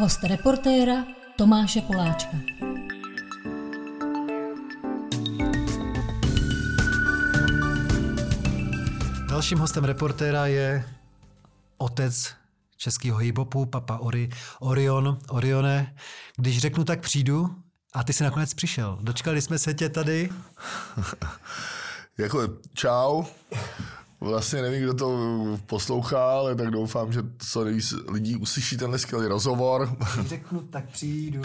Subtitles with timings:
[0.00, 1.04] Host reportéra
[1.36, 2.36] Tomáše Poláčka.
[9.28, 10.84] Dalším hostem reportéra je
[11.78, 12.34] otec
[12.76, 15.94] českého hip-hopu, papa Ori, Orion, Orione.
[16.36, 17.54] Když řeknu, tak přijdu
[17.92, 18.98] a ty jsi nakonec přišel.
[19.00, 20.28] Dočkali jsme se tě tady.
[22.18, 23.24] jako čau.
[24.20, 25.18] Vlastně nevím, kdo to
[25.66, 29.96] poslouchá, ale tak doufám, že co nejvíc lidí uslyší tenhle skvělý rozhovor.
[30.14, 31.42] Když řeknu, tak přijdu.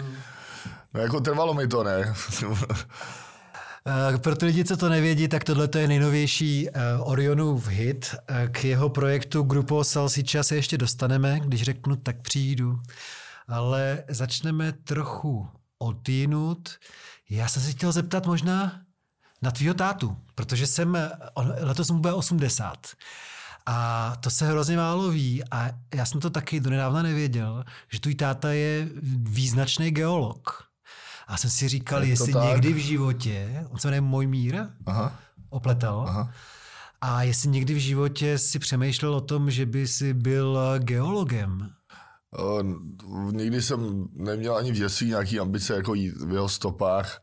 [0.94, 2.14] No jako trvalo mi to, ne?
[4.14, 8.14] Eh, pro ty lidi, co to nevědí, tak tohle je nejnovější uh, Orionův hit.
[8.30, 12.80] Uh, k jeho projektu Grupo Salsicha se ještě dostaneme, když řeknu, tak přijdu.
[13.48, 15.48] Ale začneme trochu
[15.78, 16.68] odjinut.
[17.30, 18.80] Já jsem se chtěl zeptat možná
[19.42, 20.98] na tvýho tátu, protože jsem,
[21.34, 22.86] on, letos mu bude 80.
[23.66, 28.14] A to se hrozně málo ví a já jsem to taky donedávna nevěděl, že tvůj
[28.14, 30.62] táta je význačný geolog.
[31.26, 35.18] A jsem si říkal, je jestli někdy v životě, on se jmenuje Mojmír, Aha.
[35.50, 36.32] opletal, Aha.
[37.00, 41.70] a jestli někdy v životě si přemýšlel o tom, že by si byl geologem.
[42.38, 42.62] O,
[43.30, 47.22] nikdy jsem neměl ani v dětství nějaký ambice jako jít v jeho stopách.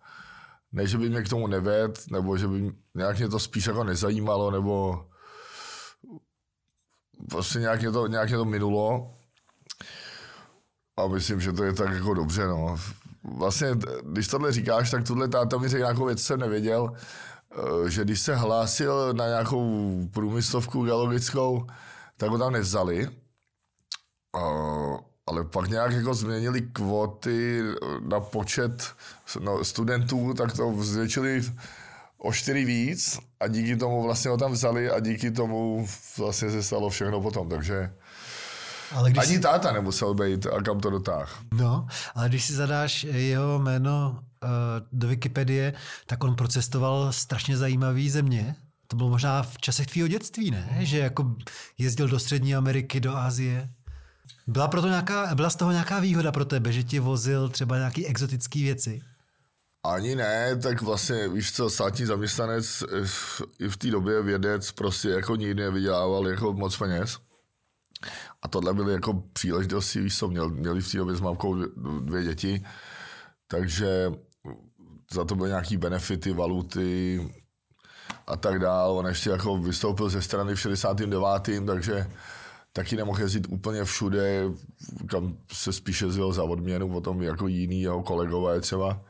[0.74, 3.84] Ne, že by mě k tomu neved, nebo že by nějak mě to spíš jako
[3.84, 5.06] nezajímalo, nebo
[7.30, 9.14] prostě nějak mě to, nějak mě to minulo.
[10.98, 12.78] A myslím, že to je tak jako dobře, no
[13.24, 13.68] vlastně,
[14.04, 18.20] když tohle říkáš, tak tuhle táta mi řekl nějakou věc, jsem nevěděl, eh, že když
[18.20, 21.68] se hlásil na nějakou průmyslovku geologickou,
[22.18, 23.10] tak ho tam nevzali.
[25.28, 27.62] Ale pak nějak jako změnili kvóty
[28.10, 28.94] na počet
[29.40, 31.44] no, studentů, tak to zvětšili
[32.18, 36.64] o čtyři víc a díky tomu vlastně ho tam vzali a díky tomu vlastně se
[36.64, 37.94] stalo všechno potom, takže
[38.94, 39.40] ale když Ani si...
[39.40, 41.42] táta nemusel být a kam to dotáh.
[41.54, 44.50] No, ale když si zadáš jeho jméno uh,
[44.92, 45.74] do Wikipedie,
[46.06, 48.56] tak on procestoval strašně zajímavý země.
[48.88, 50.78] To bylo možná v časech tvýho dětství, ne?
[50.80, 51.36] Že jako
[51.78, 53.70] jezdil do Střední Ameriky, do Asie.
[54.48, 58.08] Byla, proto nějaká, byla z toho nějaká výhoda pro tebe, že ti vozil třeba nějaký
[58.08, 59.02] exotické věci?
[59.86, 63.08] Ani ne, tak vlastně, víš co, státní zaměstnanec eh,
[63.60, 67.18] i v té době vědec prostě jako nikdy nevydělával jako moc peněz.
[68.42, 71.56] A tohle byly jako příležitosti, víš co, měl, měli v té době s mámkou
[72.00, 72.66] dvě děti,
[73.48, 74.12] takže
[75.14, 77.22] za to byly nějaký benefity, valuty
[78.28, 78.98] a tak dál.
[78.98, 81.20] On ještě jako vystoupil ze strany v 69.
[81.66, 82.08] takže
[82.74, 84.44] taky nemohl jezdit úplně všude,
[85.08, 89.02] kam se spíše jezdil za odměnu, potom jako jiný jeho kolegové třeba.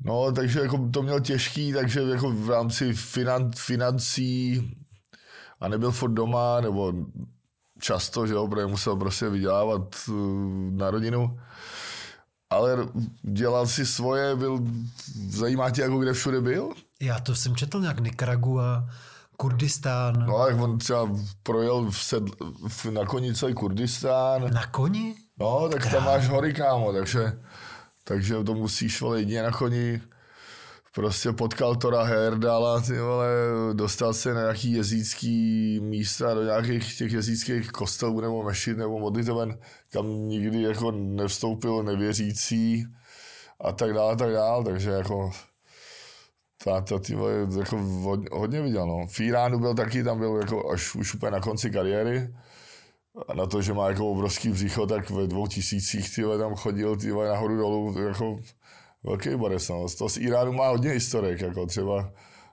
[0.00, 4.70] No, takže jako to měl těžký, takže jako v rámci finan, financí
[5.60, 6.92] a nebyl furt doma, nebo
[7.80, 10.14] často, že jo, protože musel prostě vydělávat uh,
[10.70, 11.40] na rodinu.
[12.50, 12.88] Ale
[13.22, 14.58] dělal si svoje, byl,
[15.28, 16.70] zajímá tě, jako kde všude byl?
[17.00, 18.88] Já to jsem četl nějak Nicaragua,
[19.36, 20.26] Kurdistán.
[20.26, 21.08] No, jak on třeba
[21.42, 22.22] projel v sed,
[22.68, 24.54] v, na koni celý Kurdistán.
[24.54, 25.14] Na koni?
[25.40, 27.38] No, tak tam máš hory, kámo, takže,
[28.04, 30.00] takže to musíš vole jedině na koni
[30.94, 33.26] prostě potkal Tora Herdala, ty vole,
[33.72, 39.58] dostal se na nějaký jezícký místa, do nějakých těch jezíckých kostelů nebo mešit nebo modlitoven,
[39.92, 42.86] kam nikdy jako nevstoupil nevěřící
[43.60, 45.30] a tak dále, tak dále, takže jako
[46.64, 47.76] táta ty vole, jako
[48.32, 49.06] hodně, viděl, no.
[49.06, 52.34] V Iránu byl taky, tam byl jako až už úplně na konci kariéry,
[53.28, 56.96] a na to, že má jako obrovský břicho, tak ve dvou tisících ty tam chodil
[56.96, 58.38] ty nahoru dolů, jako
[59.02, 59.68] velký borec.
[59.68, 59.86] No.
[59.98, 62.12] To z Iránu má hodně historik, jako třeba,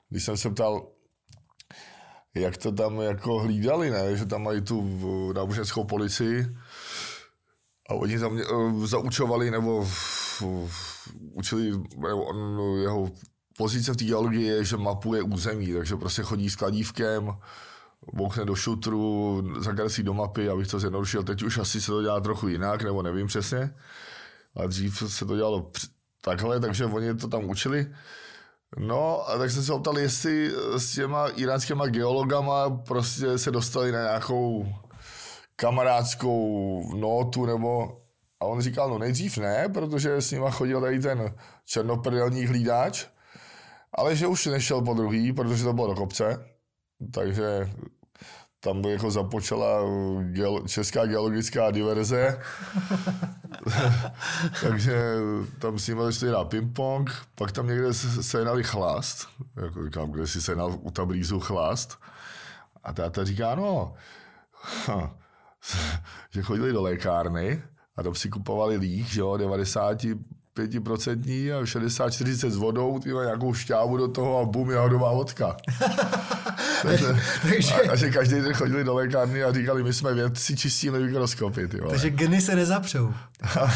[0.09, 0.87] když jsem se ptal,
[2.35, 4.17] jak to tam jako hlídali, ne?
[4.17, 4.99] že tam mají tu
[5.33, 6.45] náboženskou policii
[7.89, 9.87] a oni tam uh, zaučovali nebo
[11.33, 13.11] učili, nebo on, jeho
[13.61, 17.37] pozice v té geologii je, že mapuje území, takže prostě chodí s kladívkem,
[18.13, 21.23] bouchne do šutru, zakreslí do mapy, abych to zjednodušil.
[21.23, 23.73] Teď už asi se to dělá trochu jinak, nebo nevím přesně.
[24.55, 25.71] A dřív se to dělalo
[26.21, 27.93] takhle, takže oni to tam učili.
[28.77, 34.01] No a tak jsem se optal, jestli s těma iránskýma geologama prostě se dostali na
[34.01, 34.73] nějakou
[35.55, 36.35] kamarádskou
[36.95, 37.97] notu nebo...
[38.39, 43.10] A on říkal, no nejdřív ne, protože s nima chodil tady ten černoprdelní hlídač,
[43.93, 46.45] ale že už nešel po druhý, protože to bylo do kopce.
[47.13, 47.69] Takže
[48.59, 49.81] tam jako započala
[50.21, 52.39] geolo- česká geologická diverze.
[54.61, 55.15] Takže
[55.59, 59.27] tam s nimi začali hrát ping-pong, pak tam někde se, se jednali chlast,
[59.61, 61.99] jako říkám, kde si se jednal u Tabrízu chlast.
[62.83, 63.93] A táta říká, no,
[66.29, 67.63] že chodili do lékárny
[67.95, 69.37] a tam si kupovali líh, že jo,
[70.57, 75.57] 95% a 60-40 s vodou, tyhle, nějakou šťávu do toho a bum, jahodová vodka.
[76.81, 77.05] takže,
[77.41, 80.99] Takže- a, a, že každý den chodili do lékárny a říkali, my jsme vědci, čistíme
[80.99, 81.67] mikroskopy.
[81.67, 81.89] Ty vole.
[81.89, 83.13] Takže geny se nezapřou.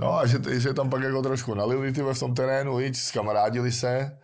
[0.00, 3.72] No a že, že tam pak jako trošku nalili ty v tom terénu, víc, skamarádili
[3.72, 4.18] se.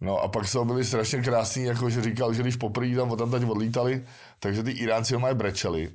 [0.00, 3.50] No a pak jsou byli strašně krásní, jako že říkal, že když poprvé tam tam
[3.50, 4.04] odlítali,
[4.38, 5.90] takže ty Iránci ho mají brečeli.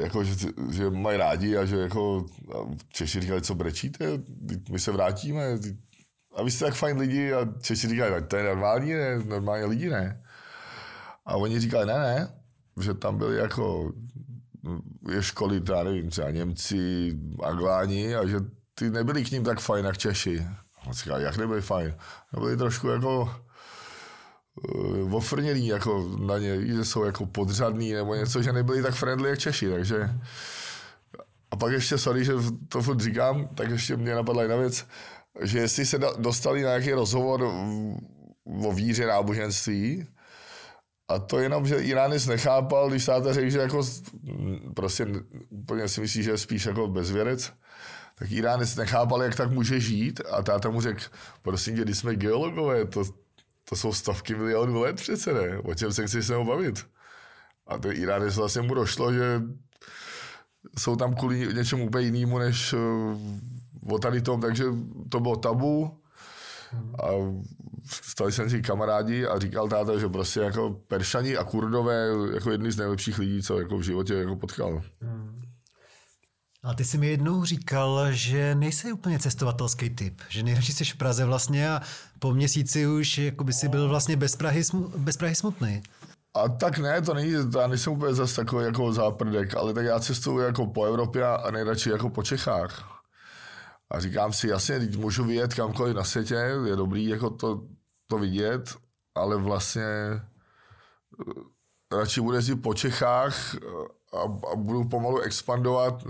[0.00, 0.34] Jako, že,
[0.70, 2.56] že mají rádi a že jako a
[2.88, 4.04] Češi říkali, co brečíte,
[4.70, 5.44] my se vrátíme.
[6.36, 9.18] A vy jste tak fajn lidi a Češi říkali, "Tak to je normální, ne?
[9.18, 10.22] normálně lidi, ne?
[11.26, 12.28] A oni říkali, ne, ne,
[12.80, 13.92] že tam byli jako
[15.10, 17.12] je školy, já nevím, třeba Němci,
[17.42, 18.36] Angláni a že
[18.74, 20.46] ty nebyli k ním tak fajn jak Češi.
[20.86, 21.94] On říkal, jak nebyli fajn?
[22.32, 23.34] No byli trošku jako
[24.74, 29.30] uh, ofrněný jako na ně, že jsou jako podřadný nebo něco, že nebyli tak friendly
[29.30, 30.10] jak Češi, takže
[31.50, 32.32] a pak ještě, sorry, že
[32.68, 34.86] to furt říkám, tak ještě mě napadla jedna věc,
[35.40, 37.42] že jestli se dostali na nějaký rozhovor
[38.64, 40.06] o víře náboženství,
[41.08, 43.82] a to jenom, že Iránec nechápal, když táta řekl, že jako
[44.74, 45.06] prostě
[45.50, 47.52] úplně si myslí, že je spíš jako bezvěrec,
[48.14, 51.02] tak Iránec nechápal, jak tak může žít a táta mu řekl,
[51.42, 53.04] prosím tě, když jsme geologové, to,
[53.72, 55.58] to jsou stovky milionů let přece, ne?
[55.58, 56.86] O čem se chceš se mnou bavit?
[57.66, 59.42] A ten Iránec vlastně mu došlo, že
[60.78, 64.64] jsou tam kvůli něčemu úplně jinému, než uh, o tady tom, takže
[65.08, 66.02] to bylo tabu
[67.02, 67.08] a
[67.84, 72.76] stali se kamarádi a říkal táta, že prostě jako Peršani a Kurdové jako jedni z
[72.76, 74.82] nejlepších lidí, co jako v životě jako potkal.
[76.64, 80.96] A ty jsi mi jednou říkal, že nejsi úplně cestovatelský typ, že nejradši jsi v
[80.96, 81.80] Praze vlastně a
[82.18, 84.62] po měsíci už jako by si byl vlastně bez Prahy,
[84.96, 85.82] bez Prahy smutný.
[86.34, 90.00] A tak ne, to není, já nejsem úplně zase takový jako záprdek, ale tak já
[90.00, 93.02] cestuju jako po Evropě a nejradši jako po Čechách.
[93.90, 96.34] A říkám si, jasně, teď můžu vyjet kamkoliv na světě,
[96.66, 97.62] je dobrý jako to,
[98.06, 98.74] to vidět,
[99.14, 100.22] ale vlastně eh,
[101.96, 103.54] radši budu jezdit po Čechách
[104.12, 104.22] a,
[104.52, 106.04] a budu pomalu expandovat.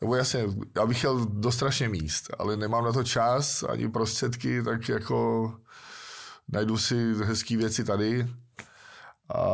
[0.00, 0.44] Nebo jasně,
[0.76, 5.52] já bych chtěl do strašně míst, ale nemám na to čas ani prostředky, tak jako
[6.48, 8.28] najdu si hezké věci tady
[9.34, 9.44] a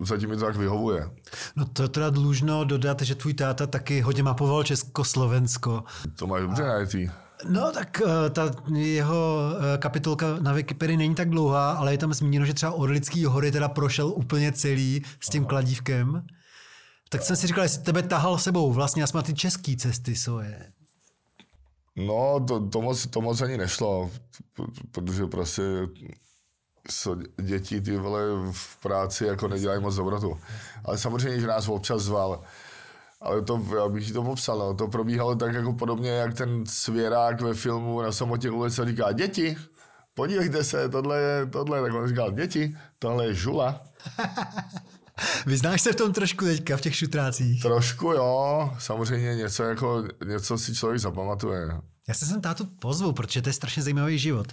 [0.00, 1.10] zatím mi to tak vyhovuje.
[1.56, 5.84] No to je teda dlužno dodat, že tvůj táta taky hodně mapoval Československo.
[6.18, 7.10] To máš dobře najetý.
[7.48, 12.14] No tak eh, ta jeho eh, kapitolka na Wikipedii není tak dlouhá, ale je tam
[12.14, 16.26] zmíněno, že třeba Orlický hory teda prošel úplně celý s tím kladívkem.
[17.08, 20.72] Tak jsem si říkal, jestli tebe tahal sebou vlastně aspoň na ty české cesty svoje.
[21.96, 24.10] No, to, to, moc, to moc ani nešlo,
[24.90, 25.62] protože prostě
[26.90, 28.20] so, děti ty vole
[28.52, 30.40] v práci jako nedělají moc dobrotu.
[30.84, 32.42] Ale samozřejmě, že nás občas zval.
[33.24, 34.74] Ale to, já bych to popsal, no.
[34.74, 39.56] to probíhalo tak jako podobně, jak ten svěrák ve filmu na samotě ulice říká, děti,
[40.14, 43.82] podívejte se, tohle je, tohle, tak on říkal, děti, tohle je žula.
[45.46, 47.62] Vyznáš se v tom trošku teďka, v těch šutrácích?
[47.62, 51.68] Trošku jo, samozřejmě něco jako, něco si člověk zapamatuje.
[52.08, 54.46] Já se sem tátu pozvu, protože to je strašně zajímavý život.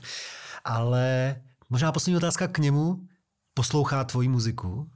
[0.65, 1.35] Ale
[1.69, 3.07] možná poslední otázka k němu.
[3.53, 4.89] Poslouchá tvoji muziku?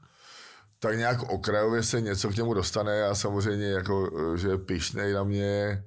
[0.79, 5.13] Tak nějak okrajově se něco k němu dostane a samozřejmě jako, eh, že je pišnej
[5.13, 5.83] na mě,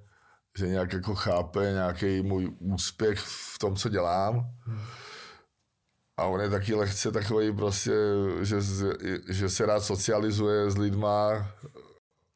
[0.59, 4.47] že nějak jako chápe nějaký můj úspěch v tom, co dělám.
[6.17, 7.93] A on je taky lehce takový prostě,
[8.41, 8.57] že,
[9.29, 11.47] že se rád socializuje s lidma.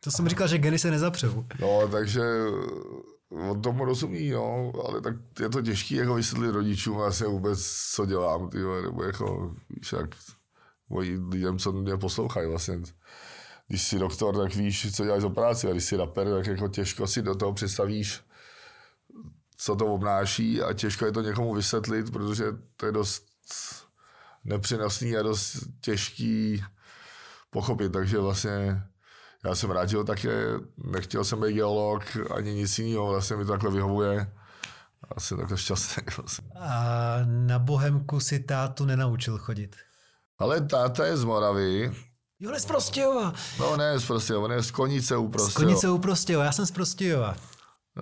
[0.01, 1.45] To jsem říkal, že geny se nezapřou.
[1.61, 2.23] No, takže
[3.31, 8.07] on tomu rozumí, no, ale tak je to těžké jako vysvětlit rodičům vlastně vůbec, co
[8.07, 10.15] dělám, ty vole, nebo jako, víš, jak
[10.99, 12.81] lidem, co mě poslouchají vlastně.
[13.69, 16.69] Když jsi doktor, tak víš, co děláš za práci, a když jsi rapper, tak jako
[16.69, 18.21] těžko si do toho představíš,
[19.57, 22.45] co to obnáší a těžko je to někomu vysvětlit, protože
[22.77, 23.25] to je dost
[24.45, 26.65] nepřenosný a dost těžký
[27.51, 28.83] pochopit, takže vlastně
[29.45, 30.31] já jsem rád, že také,
[30.77, 32.05] nechtěl jsem být geolog
[32.37, 34.33] ani nic jiného, vlastně mi to takhle vyhovuje.
[35.17, 36.03] A jsem takhle šťastný.
[36.17, 36.49] Vlastně.
[36.61, 39.77] A na Bohemku si tátu nenaučil chodit.
[40.43, 41.93] Ale táta je z Moravy,
[42.41, 43.33] Jo, ale z Prostějova.
[43.59, 45.67] no ne, z prostě, on je z Konice u Z Prostějova.
[45.67, 47.37] Konice u Prostějova, já jsem z Prostějova.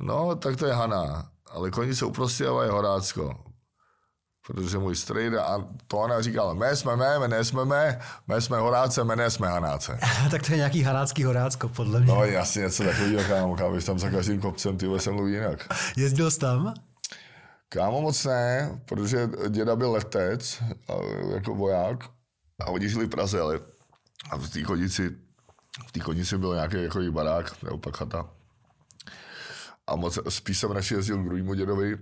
[0.01, 3.45] No, tak to je Hana, ale Konice u Prostějova je Horácko.
[4.47, 8.59] Protože můj strejda, a to ona říkala, my jsme mé, my nejsme mé, my jsme
[8.59, 9.99] Horáce, my nejsme Hanáce.
[10.31, 12.13] tak to je nějaký hanácký horácko, podle mě.
[12.15, 15.69] No jasně, něco takového, kámo, kámo, tam za každým kopcem, ty se mluví jinak.
[15.97, 16.75] Jezdil jsi tam?
[17.69, 20.63] Kámo moc ne, protože děda byl letec,
[21.35, 22.05] jako voják,
[22.61, 23.61] a oni žili v Praze, ale
[24.31, 25.17] a v té kodici
[25.87, 28.31] v té konici byl nějaký jako barák, nebo pak chata.
[29.87, 31.99] A moc, spíš jsem radši jezdil k druhému dědovi,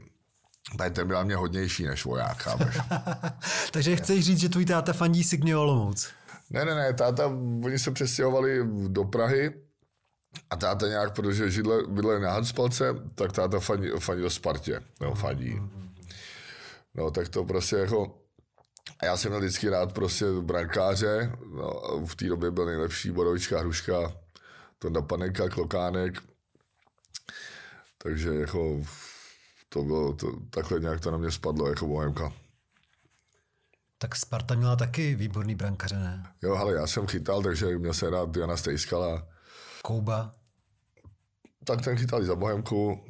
[0.77, 2.79] protože ten byl mě hodnější než voják, chápeš?
[3.73, 6.09] Takže chceš říct, že tvůj táta fandí Signě Olomouc?
[6.51, 7.27] Ne, ne, ne, táta,
[7.65, 9.55] oni se přestěhovali do Prahy
[10.51, 15.15] a táta nějak, protože židle, bydleli na Hanspalce, tak táta fandí, fandí do Spartě, no,
[15.15, 15.61] fandí.
[16.95, 18.19] No, tak to prostě jako,
[18.99, 23.61] a já jsem měl vždycky rád prostě brankáře, no, v té době byl nejlepší Borovička,
[23.61, 24.13] Hruška,
[24.79, 26.23] Tonda Panenka, Klokánek,
[27.99, 28.83] takže jako
[29.69, 32.33] to bylo, to, takhle nějak to na mě spadlo jako bohemka.
[33.99, 36.33] Tak Sparta měla taky výborný brankaře, ne?
[36.43, 39.29] Jo, ale já jsem chytal, takže měl jsem rád Jana Stejskala.
[39.83, 40.33] Kouba.
[41.65, 43.05] Tak ten chytal i za Bohemku.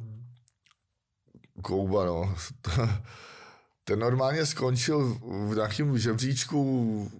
[1.61, 2.35] Kouba, no.
[3.89, 5.17] Ten normálně skončil
[5.49, 7.11] v nějakém žebříčku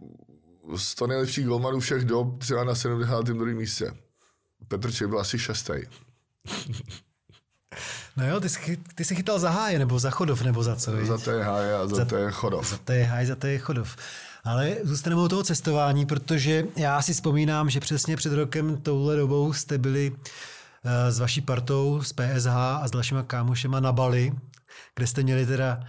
[0.75, 3.45] 100 nejlepších golmanů všech dob, třeba na 72.
[3.45, 3.91] místě.
[4.67, 5.73] Petr Čej byl asi šestý.
[8.17, 11.05] No jo, ty jsi, ty jsi chytal za háje, nebo za chodov, nebo za co?
[11.05, 12.69] Za té háje a za, za té chodov.
[12.69, 13.95] Za té háje, za té chodov.
[14.43, 19.53] Ale zůstaneme u toho cestování, protože já si vzpomínám, že přesně před rokem touhle dobou
[19.53, 20.15] jste byli
[21.09, 24.31] s vaší partou, z PSH a s dalšíma kámošema na Bali,
[24.95, 25.79] kde jste měli teda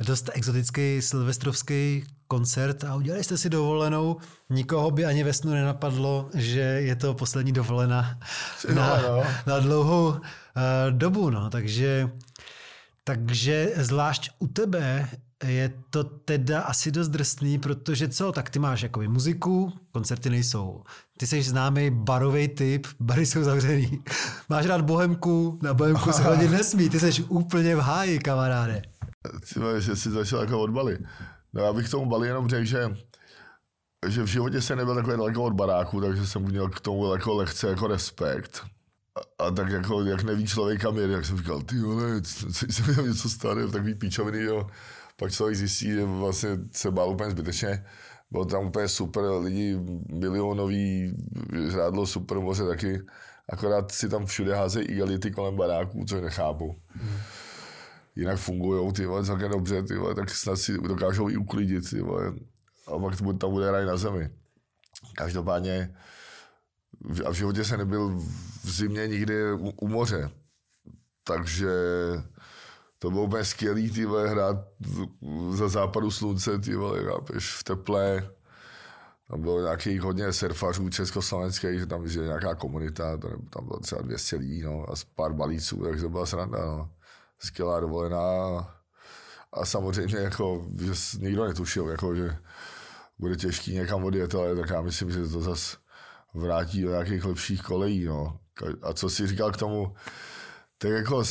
[0.00, 4.16] dost exotický silvestrovský koncert a udělali jste si dovolenou.
[4.50, 8.18] Nikoho by ani ve snu nenapadlo, že je to poslední dovolená
[8.74, 9.24] na, no.
[9.46, 10.20] na dlouhou uh,
[10.90, 11.30] dobu.
[11.30, 11.50] No.
[11.50, 12.10] Takže,
[13.04, 15.08] takže zvlášť u tebe
[15.52, 20.82] je to teda asi dost drsný, protože co, tak ty máš jakoby muziku, koncerty nejsou.
[21.18, 24.02] Ty jsi známý barový typ, bary jsou zavřený.
[24.48, 28.82] Máš rád bohemku, na bohemku se hodit nesmí, ty jsi úplně v háji, kamaráde.
[29.54, 30.98] Ty že jsi začal jako od Bali.
[31.52, 32.96] No já bych tomu Bali jenom řekl, že,
[34.08, 37.34] že v životě se nebyl takhle daleko od baráku, takže jsem měl k tomu jako
[37.34, 38.62] lehce jako respekt.
[39.16, 42.52] A, a tak jako, jak neví člověk kam jede, jak jsem říkal, ty vole, co
[42.52, 44.66] jsem měl něco staré, takový píčoviny, jo.
[45.16, 47.86] Pak člověk zjistí, že vlastně se bál úplně zbytečně.
[48.30, 49.78] Bylo tam úplně super, lidi
[50.12, 51.16] milionový,
[51.70, 53.00] žrádlo super moře taky.
[53.48, 56.76] Akorát si tam všude házejí igelity kolem baráků, což nechápu.
[56.88, 57.18] Hmm
[58.16, 62.00] jinak fungují, ty vole, celkem dobře, ty vole, tak snad si dokážou i uklidit, ty
[62.00, 62.32] vole.
[62.86, 64.30] A pak tam bude raj na zemi.
[65.14, 65.96] Každopádně
[67.26, 68.08] a v životě jsem nebyl
[68.64, 70.30] v zimě nikdy u, u moře.
[71.24, 71.70] Takže
[73.06, 74.56] to bylo úplně skvělý, ty vole, hrát
[75.50, 78.30] za západu slunce, ty vole, chápeš, v teple.
[79.30, 83.16] Tam bylo nějakých hodně surfařů československých, že tam je nějaká komunita,
[83.50, 86.90] tam bylo třeba 200 lidí, no, a pár balíců, takže to byla sranda, no
[87.38, 88.18] skvělá dovolená
[89.52, 92.36] a samozřejmě jako, že nikdo netušil, jako, že
[93.18, 95.76] bude těžký někam odjet, ale tak já myslím, že to zase
[96.34, 98.04] vrátí do nějakých lepších kolejí.
[98.04, 98.38] No.
[98.82, 99.94] A co si říkal k tomu,
[100.78, 101.24] tak jako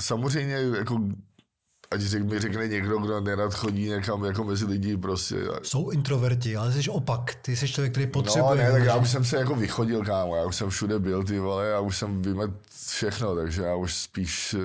[0.00, 1.00] samozřejmě jako
[1.90, 5.36] ať řek, mi řekne někdo, kdo nerad chodí někam jako mezi lidi prostě.
[5.62, 7.34] Jsou introverti, ale jsi opak.
[7.34, 8.50] Ty jsi člověk, který potřebuje.
[8.50, 10.36] No ne, tak já už jsem se jako vychodil, kámo.
[10.36, 12.50] Já už jsem všude byl, ty vole, já už jsem vymet
[12.90, 14.56] všechno, takže já už spíš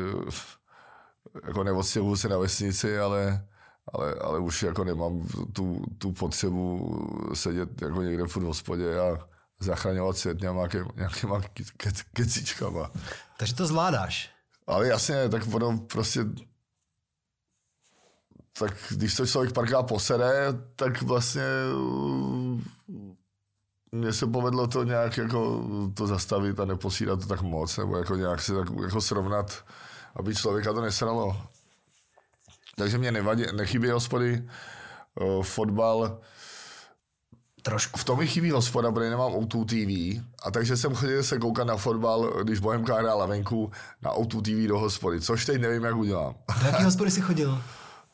[1.47, 3.45] jako neodstěhuju se na vesnici, ale,
[3.93, 6.97] ale, ale už jako nemám tu, tu potřebu
[7.33, 9.27] sedět jako někde v hospodě a
[9.59, 12.91] zachraňovat svět nějaký, nějakýma ke, ke, kecičkama.
[13.38, 14.29] Takže to zvládáš.
[14.72, 16.25] Ale jasně, tak ono prostě
[18.60, 20.32] tak když to člověk párkrát posere,
[20.75, 21.44] tak vlastně
[23.92, 25.63] mně se povedlo to nějak jako
[25.94, 29.63] to zastavit a neposílat to tak moc, nebo jako nějak se tak jako srovnat
[30.16, 31.42] aby člověka to nesralo.
[32.75, 34.48] Takže mě nevadí, nechybí hospody,
[35.22, 36.22] uh, fotbal,
[37.62, 38.00] Trošku.
[38.00, 40.24] V tom mi chybí hospoda, protože nemám O2 TV.
[40.44, 44.68] A takže jsem chodil se koukat na fotbal, když Bohemka hrála venku, na O2 TV
[44.68, 46.36] do hospody, což teď nevím, jak udělám.
[46.62, 47.62] Do jaký hospody jsi chodil?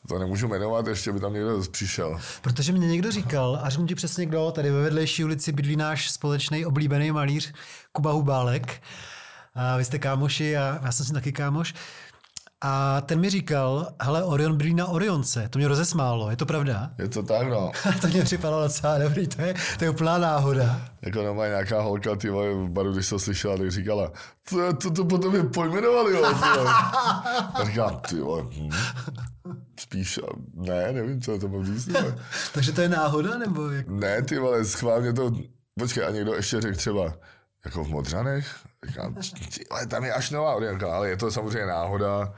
[0.08, 2.20] To nemůžu jmenovat, ještě by tam někdo přišel.
[2.42, 6.10] Protože mě někdo říkal, a řeknu ti přesně kdo, tady ve vedlejší ulici bydlí náš
[6.10, 7.52] společný oblíbený malíř
[7.92, 8.82] Kuba Hubálek
[9.54, 11.74] a vy jste kámoši a já jsem si taky kámoš.
[12.60, 15.48] A ten mi říkal, hele, Orion bydlí na Orionce.
[15.48, 16.90] To mě rozesmálo, je to pravda?
[16.98, 17.72] Je to tak, no.
[18.00, 20.80] to mě připadalo docela dobrý, to je, to je úplná náhoda.
[21.02, 24.12] Jako no, nějaká holka, ty vole, v baru, když to slyšela, tak říkala,
[24.50, 26.24] to, to, to potom je pojmenovali, jo.
[27.54, 28.70] A říkám, ty vole, hm.
[29.80, 30.20] Spíš,
[30.54, 31.88] ne, nevím, co to mám říct.
[32.54, 33.88] Takže to je náhoda, nebo jak?
[33.88, 35.32] Ne, ty vole, schválně to,
[35.78, 37.14] počkej, a někdo ještě řekl třeba,
[37.64, 38.67] jako v Modřanech?
[38.86, 39.16] Říkám,
[39.70, 42.34] ale tam je až nová orientka, ale je to samozřejmě náhoda.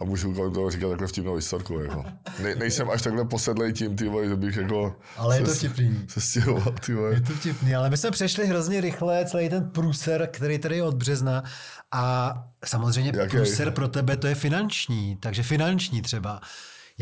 [0.00, 1.80] A můžu kolem toho říkat takhle vtipnou historku.
[1.80, 2.04] Jako.
[2.42, 4.96] Ne, nejsem až takhle posedlej tím, ty vole, že bych jako...
[5.16, 6.04] Ale je to se- vtipný.
[6.08, 7.14] Se stěhoval, ty vole.
[7.14, 10.82] Je to vtipný, ale my jsme přešli hrozně rychle celý ten průser, který tady je
[10.82, 11.42] od března
[11.92, 13.36] a samozřejmě Jaký?
[13.36, 16.40] průser pro tebe to je finanční, takže finanční třeba.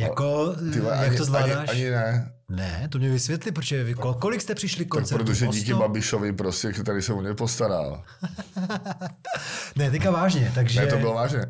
[0.02, 1.50] Jako, Ty vole, jak ani, to zvládáš?
[1.70, 2.32] Ani, ani ne.
[2.50, 5.24] Ne, to mě vysvětli, protože vy, kol- kolik jste přišli Tak koncertů?
[5.24, 5.78] protože díky 100?
[5.78, 8.04] Babišovi prostě, který se o mě postaral.
[9.76, 10.80] Ne, teďka vážně, takže...
[10.80, 11.40] Ne, to bylo vážně.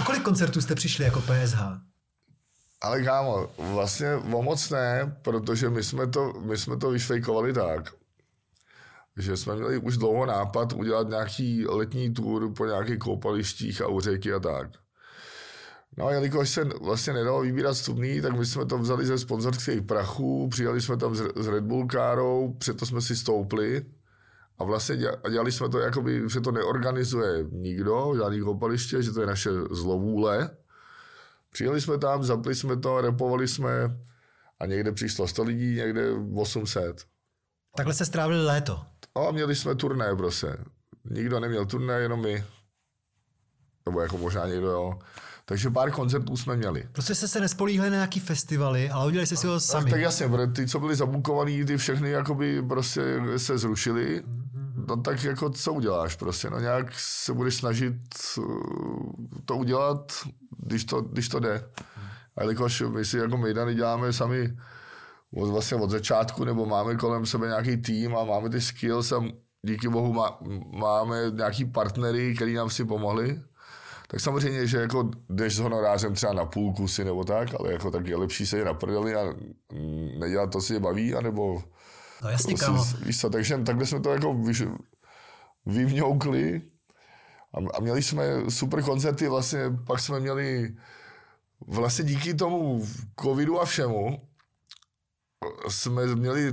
[0.00, 1.58] O kolik koncertů jste přišli jako PSH?
[2.82, 7.90] Ale kámo, vlastně o moc ne, protože my jsme to, my jsme to vyšvejkovali tak,
[9.16, 14.00] že jsme měli už dlouho nápad udělat nějaký letní tour po nějakých koupalištích a u
[14.00, 14.68] řeky a tak.
[15.96, 19.82] No a jelikož se vlastně nedalo vybírat vstupný, tak my jsme to vzali ze sponzorských
[19.82, 23.86] prachů, přijali jsme tam s Red Bull károu, přeto jsme si stoupli
[24.58, 24.96] a vlastně
[25.30, 30.50] dělali jsme to, jakoby, že to neorganizuje nikdo, žádný koupaliště, že to je naše zlovůle.
[31.50, 33.70] Přijeli jsme tam, zapli jsme to, repovali jsme
[34.60, 37.04] a někde přišlo 100 lidí, někde 800.
[37.76, 38.80] Takhle se strávili léto.
[39.14, 40.56] A měli jsme turné prostě.
[41.10, 42.44] Nikdo neměl turné, jenom my.
[43.86, 44.98] Nebo jako možná někdo, jo.
[45.44, 46.88] Takže pár koncertů jsme měli.
[46.92, 49.90] Prostě jste se nespolíhli na nějaký festivaly, ale udělali jste si ho sami.
[49.90, 54.22] tak jasně, protože ty, co byly zabukovaný, ty všechny jakoby prostě se zrušily.
[54.88, 57.94] No tak jako co uděláš prostě, no nějak se budeš snažit
[58.38, 58.44] uh,
[59.44, 60.12] to udělat,
[60.58, 61.64] když to, když to jde.
[62.36, 64.56] A jelikož my si jako mejdany děláme sami
[65.34, 69.24] od, vlastně od začátku, nebo máme kolem sebe nějaký tým a máme ty skills a
[69.62, 70.38] díky bohu má,
[70.78, 73.42] máme nějaký partnery, který nám si pomohli,
[74.12, 77.90] tak samozřejmě, že jako jdeš s honorářem třeba na půl kusy nebo tak, ale jako
[77.90, 79.24] tak je lepší se je na prdeli a
[79.72, 81.62] mm, nedělat to, si je baví, anebo
[82.22, 82.84] No jasně, Prostě, kámo.
[83.06, 84.62] víš co, takže takhle jsme to jako vyš,
[85.66, 86.62] vyvňoukli
[87.54, 90.76] a, a měli jsme super koncerty, vlastně pak jsme měli
[91.66, 92.86] vlastně díky tomu
[93.20, 94.18] covidu a všemu
[95.68, 96.52] jsme měli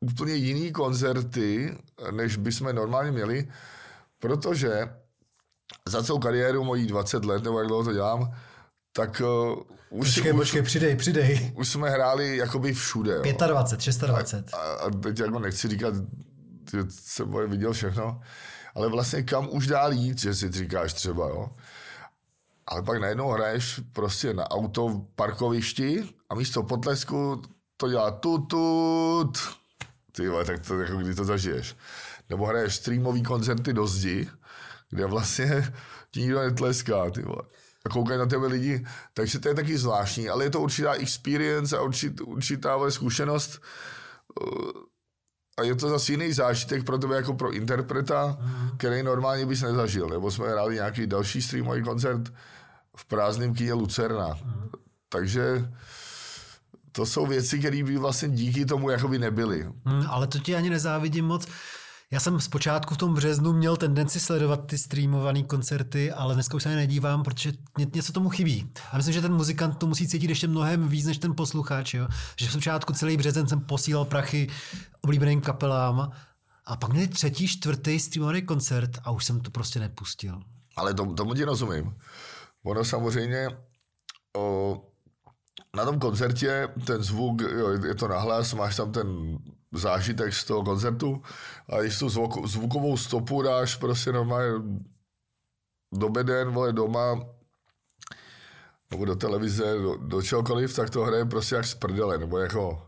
[0.00, 1.78] úplně jiný koncerty,
[2.10, 3.48] než bychom normálně měli,
[4.18, 4.88] protože
[5.88, 8.32] za celou kariéru mojí 20 let, nebo jak dlouho to dělám,
[8.92, 11.52] tak uh, už, Počkej, už, počkej, přidej, přidej.
[11.56, 13.12] už jsme hráli jakoby všude.
[13.12, 13.22] Jo.
[13.46, 14.54] 25, 26.
[14.54, 15.94] A, a teď jako nechci říkat,
[16.70, 18.20] že jsem viděl všechno,
[18.74, 21.50] ale vlastně kam už dál jít, že si říkáš třeba, jo.
[22.66, 27.42] Ale pak najednou hraješ prostě na auto parkovišti a místo potlesku
[27.76, 29.38] to dělá tut, tut.
[30.12, 31.76] Ty vole, tak to jako kdy to zažiješ.
[32.30, 34.28] Nebo hraješ streamový koncerty do zdi,
[34.90, 35.72] kde vlastně
[36.10, 37.42] ti nikdo netleská, ty vole.
[37.86, 41.78] A koukají na tebe lidi, takže to je taky zvláštní, ale je to určitá experience
[41.78, 43.60] a určit, určitá vole, zkušenost
[45.58, 48.38] a je to zase jiný zážitek pro tebe jako pro interpreta,
[48.76, 50.08] který normálně bys nezažil.
[50.08, 52.32] Nebo jsme hráli nějaký další streamový koncert
[52.96, 54.38] v prázdném kyně Lucerna.
[55.08, 55.72] Takže
[56.92, 59.68] to jsou věci, které by vlastně díky tomu jakoby nebyly.
[59.84, 61.48] Hmm, ale to ti ani nezávidím moc.
[62.10, 66.62] Já jsem zpočátku v tom březnu měl tendenci sledovat ty streamované koncerty, ale dneska už
[66.62, 68.72] se nedívám, protože ně, něco tomu chybí.
[68.92, 71.94] A myslím, že ten muzikant to musí cítit ještě mnohem víc než ten posluchač.
[71.94, 72.08] Jo?
[72.36, 74.48] Že v počátku celý březen jsem posílal prachy
[75.00, 76.12] oblíbeným kapelám
[76.64, 80.42] a pak měli třetí, čtvrtý streamovaný koncert a už jsem to prostě nepustil.
[80.76, 81.96] Ale tomu, tomu ti rozumím.
[82.64, 83.48] Ono samozřejmě
[84.36, 84.76] o,
[85.76, 89.38] na tom koncertě ten zvuk, jo, je to nahlas, máš tam ten
[89.72, 91.22] zážitek z toho koncertu
[91.68, 94.52] a když tu zvuk, zvukovou stopu dáš prostě normálně
[95.94, 97.20] do beden, vole, doma,
[98.90, 102.82] nebo do televize, do, do čehokoliv, tak to hraje prostě jak z prdele, nebo jako...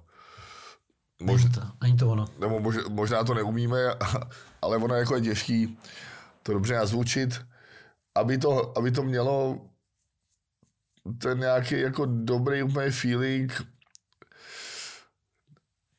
[1.23, 2.27] Mož, Není to, není to ono.
[2.41, 3.79] nebo mož, možná to neumíme,
[4.63, 5.79] ale ono jako je těžký
[6.43, 7.41] to dobře nazvučit,
[8.15, 9.61] aby to, aby to mělo
[11.19, 13.53] ten nějaký jako dobrý úplně feeling,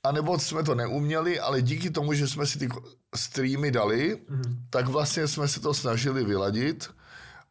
[0.10, 2.70] a nebo jsme to neuměli, ale díky tomu, že jsme si ty
[3.16, 4.66] streamy dali, mm.
[4.70, 6.90] tak vlastně jsme se to snažili vyladit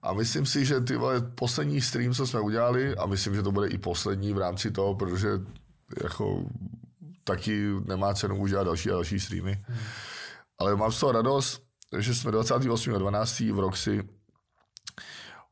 [0.03, 3.53] a myslím si, že ty vole, poslední stream, co jsme udělali, a myslím, že to
[3.53, 5.29] bude i poslední v rámci toho, protože
[6.03, 6.45] jako
[7.25, 9.65] taky nemá cenu už dělat další a další streamy.
[9.69, 9.77] Mm.
[10.59, 11.63] Ale mám z toho radost,
[11.99, 13.55] že jsme 28.12.
[13.55, 14.09] v Roxy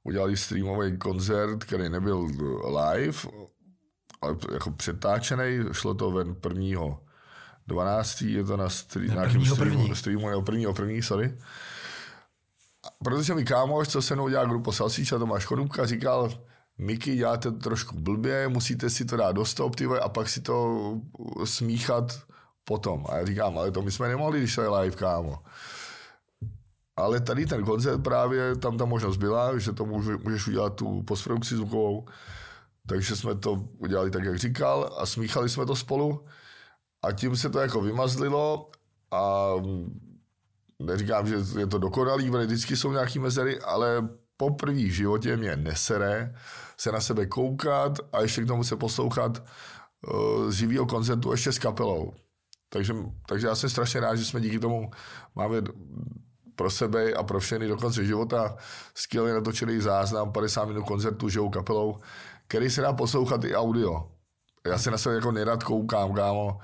[0.04, 2.28] udělali streamový koncert, který nebyl
[2.66, 3.18] live,
[4.52, 7.00] jako přetáčený, šlo to ven prvního
[7.66, 8.22] 12.
[8.22, 9.96] je to na stream, nějakým prvního streamu, první.
[9.96, 11.38] streamu, nebo prvního první, sorry.
[12.84, 16.30] A protože mi kámoš, co se mnou dělá grupa Salsíča, Tomáš Chorubka, říkal,
[16.78, 20.76] Miky, děláte to trošku blbě, musíte si to dát do stop, a pak si to
[21.44, 22.22] smíchat
[22.64, 23.06] potom.
[23.08, 25.38] A já říkám, ale to my jsme nemohli, když to je live, kámo.
[26.96, 31.02] ale tady ten koncert právě, tam ta možnost byla, že to může, můžeš udělat tu
[31.02, 32.06] postprodukci zvukovou,
[32.86, 36.24] takže jsme to udělali tak, jak říkal a smíchali jsme to spolu
[37.02, 38.70] a tím se to jako vymazlilo
[39.10, 39.52] a
[40.78, 45.56] neříkám, že je to dokonalý, protože vždycky jsou nějaký mezery, ale po první životě mě
[45.56, 46.34] nesere
[46.76, 49.42] se na sebe koukat a ještě k tomu se poslouchat
[50.12, 52.12] uh, z živého koncertu ještě s kapelou.
[52.68, 52.94] Takže,
[53.28, 54.90] takže já jsem strašně rád, že jsme díky tomu
[55.34, 55.62] máme
[56.54, 58.56] pro sebe a pro všechny do konce života
[58.94, 62.00] skvěle natočený záznam 50 minut koncertu živou kapelou,
[62.48, 64.10] který se dá poslouchat i audio.
[64.66, 66.58] Já se na sebe jako nerad koukám, kámo.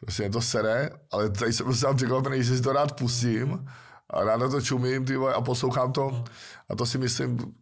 [0.00, 3.68] Prostě je to sere, ale tady jsem prostě překvapený, že si to rád pustím
[4.10, 6.24] a rád na to čumím ty a poslouchám to.
[6.68, 7.54] A to si myslím,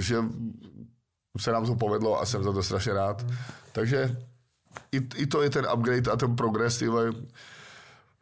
[0.00, 0.16] že
[1.40, 3.26] se nám to povedlo a jsem za to strašně rád.
[3.72, 4.16] Takže
[4.92, 6.86] i, i to je ten upgrade a ten progres, ty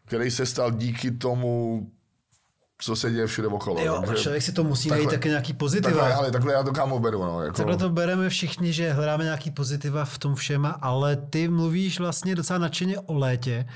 [0.04, 1.86] který se stal díky tomu,
[2.78, 3.80] co se děje všude okolo.
[3.80, 5.90] Jo, takže člověk si to musí takhle, najít také nějaký pozitiva.
[5.90, 7.24] Takhle, ale takhle já to kámo beru.
[7.24, 7.56] No, jako...
[7.56, 12.34] Takhle to bereme všichni, že hledáme nějaký pozitiva v tom všem, ale ty mluvíš vlastně
[12.34, 13.66] docela nadšeně o létě.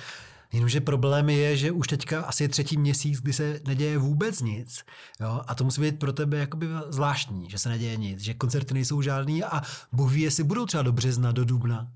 [0.53, 4.83] Jenomže problém je, že už teďka asi je třetí měsíc, kdy se neděje vůbec nic.
[5.21, 5.41] Jo?
[5.47, 9.03] A to musí být pro tebe jakoby zvláštní, že se neděje nic, že koncerty nejsou
[9.03, 11.89] žádný a Bůh ví, jestli budou třeba do března, do dubna.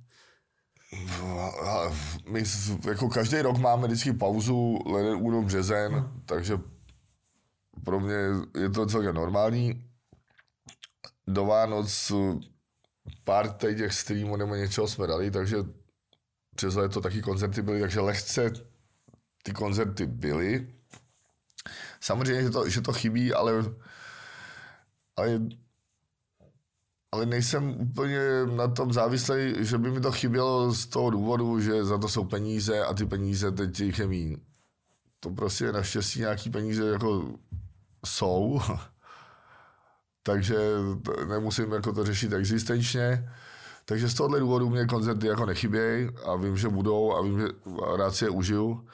[2.28, 2.44] My
[2.88, 6.22] jako každý rok máme vždycky pauzu, leden, únor, březen, hmm.
[6.26, 6.58] takže
[7.84, 8.16] pro mě
[8.60, 9.84] je to celkem normální.
[11.26, 12.12] Do Vánoc
[13.24, 15.56] pár těch streamů nebo něčeho jsme dali, takže
[16.56, 18.52] přes to taky koncerty byly, takže lehce
[19.42, 20.74] ty koncerty byly.
[22.00, 23.52] Samozřejmě, že to, že to chybí, ale,
[25.16, 25.40] ale,
[27.12, 28.20] ale nejsem úplně
[28.56, 32.24] na tom závislý, že by mi to chybělo z toho důvodu, že za to jsou
[32.24, 34.40] peníze a ty peníze teď jich je mín.
[35.20, 37.38] To prostě naštěstí nějaký peníze jako
[38.06, 38.60] jsou,
[40.22, 40.58] takže
[41.28, 43.30] nemusím jako to řešit existenčně.
[43.84, 47.46] Takže z tohohle důvodu mě koncerty jako nechybějí a vím, že budou a vím, že
[47.96, 48.86] rád si je užiju.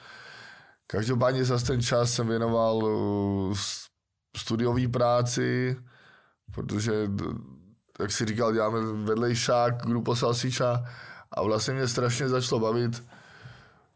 [0.87, 3.57] Každopádně za ten čas jsem věnoval uh,
[4.37, 5.77] studiové práci,
[6.51, 6.93] protože,
[7.99, 10.83] jak si říkal, děláme vedlejšák Grupo Salsiča
[11.31, 13.03] a vlastně mě strašně začalo bavit,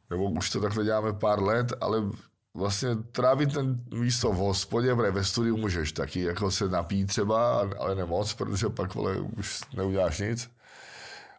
[0.09, 2.03] nebo už to takhle děláme pár let, ale
[2.53, 7.69] vlastně trávit ten místo v hospodě, protože ve studiu můžeš taky jako se napít třeba,
[7.79, 10.49] ale nemoc, protože pak vole, už neuděláš nic.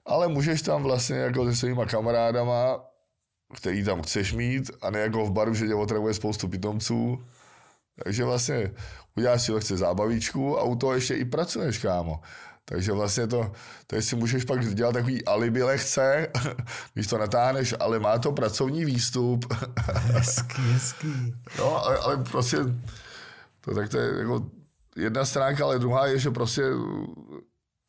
[0.06, 2.84] Ale můžeš tam vlastně jako se svýma kamarádama,
[3.56, 7.24] který tam chceš mít, a ne jako v baru, že tě otravuje spoustu pitomců.
[8.04, 8.74] Takže vlastně
[9.16, 12.20] uděláš si lehce zábavičku a u toho ještě i pracuješ, kámo.
[12.64, 13.52] Takže vlastně to,
[13.86, 16.28] to si můžeš pak dělat takový alibi lehce,
[16.94, 19.44] když to natáhneš, ale má to pracovní výstup.
[19.86, 21.34] Hezký, hezký.
[21.58, 22.58] No, ale, ale prostě,
[23.60, 24.46] to, tak to je jako
[24.96, 26.62] jedna stránka, ale druhá je, že prostě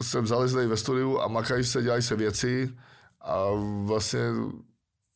[0.03, 2.69] jsem zalezlý ve studiu a makají se, dělají se věci
[3.21, 3.37] a
[3.83, 4.19] vlastně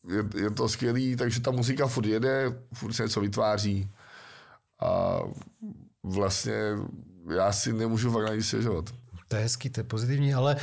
[0.08, 3.92] je, je to skvělý, takže ta muzika furt jede, furt se něco vytváří
[4.80, 5.20] a
[6.04, 6.54] vlastně
[7.36, 8.86] já si nemůžu fakt ani stěžovat.
[9.30, 10.56] To je hezký, to je pozitivní, ale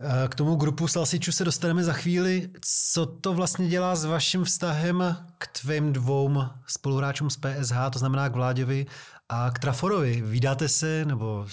[0.00, 2.50] eh, k tomu grupu Salsiču se dostaneme za chvíli.
[2.92, 8.28] Co to vlastně dělá s vaším vztahem k tvým dvou spoluhráčům z PSH, to znamená
[8.28, 8.86] k Vláďovi
[9.28, 10.22] a k Traforovi?
[10.26, 11.46] Vídáte se, nebo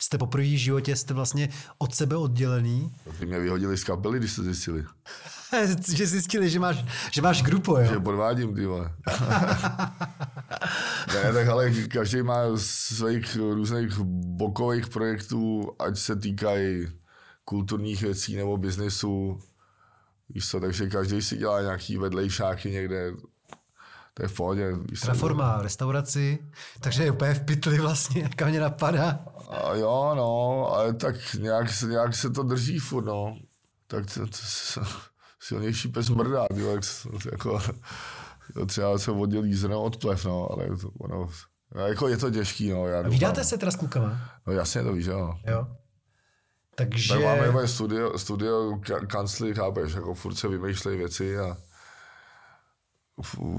[0.00, 2.94] jste poprvé v životě, jste vlastně od sebe oddělený?
[3.18, 4.84] Ty mě vyhodili z kapely, když jste zjistili.
[5.94, 7.84] že zjistili, že máš, že máš grupo, jo?
[7.84, 8.92] Že podvádím, ty vole.
[11.14, 13.98] ne, tak ale každý má svých různých
[14.38, 16.88] bokových projektů, ať se týkají
[17.44, 19.38] kulturních věcí nebo biznesu.
[20.28, 23.12] Víš co, takže každý si dělá nějaký vedlejšáky někde,
[24.14, 24.72] to je v pohodě.
[25.02, 26.38] Traforma restauraci,
[26.80, 29.24] takže je úplně v pytli vlastně, jak mě napadá.
[29.50, 33.38] A jo, no, ale tak nějak, nějak se to drží furt, no.
[33.86, 34.36] Tak to, to,
[34.74, 34.80] to,
[35.46, 36.84] silnější pes mrdá, tyjo, jak,
[37.32, 37.60] jako,
[38.66, 41.28] třeba se oddělí zrno od plev, no, ale to, ono,
[41.86, 42.86] jako je to těžký, no.
[42.86, 44.20] Já Vydáte se teda s klukama?
[44.46, 45.34] No jasně to víš, jo.
[45.46, 45.66] Jo.
[46.74, 47.14] Takže...
[47.14, 51.56] Tak máme studio, studio kancly, chápeš, jako furt se vymýšlejí věci a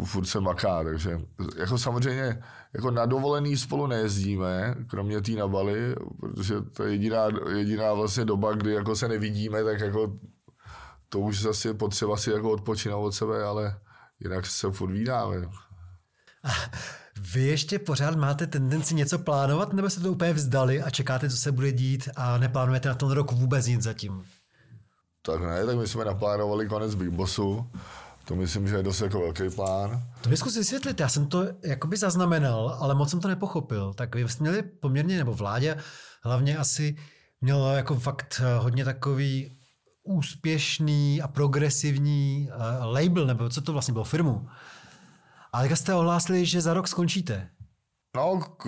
[0.03, 1.19] furt se maká, takže
[1.57, 7.27] jako samozřejmě jako na dovolený spolu nejezdíme, kromě té na Bali, protože to je jediná,
[7.55, 10.19] jediná vlastně doba, kdy jako se nevidíme, tak jako
[11.09, 13.79] to už zase je potřeba si jako odpočinout od sebe, ale
[14.19, 15.35] jinak se furt vídáme.
[17.33, 21.37] Vy ještě pořád máte tendenci něco plánovat, nebo jste to úplně vzdali a čekáte, co
[21.37, 24.23] se bude dít a neplánujete na ten rok vůbec nic zatím?
[25.21, 27.71] Tak ne, tak my jsme naplánovali konec Big Bossu,
[28.25, 30.03] To myslím, že je dost jako velký plán.
[30.21, 33.93] To mi zkus vysvětlit, já jsem to jakoby zaznamenal, ale moc jsem to nepochopil.
[33.93, 35.77] Tak vy jste měli poměrně, nebo vládě
[36.23, 36.95] hlavně asi
[37.41, 39.56] mělo jako fakt hodně takový
[40.07, 42.55] úspěšný a progresivní uh,
[42.93, 44.49] label, nebo co to vlastně bylo, firmu.
[45.53, 47.49] A jak jste ohlásili, že za rok skončíte?
[48.15, 48.63] No, k,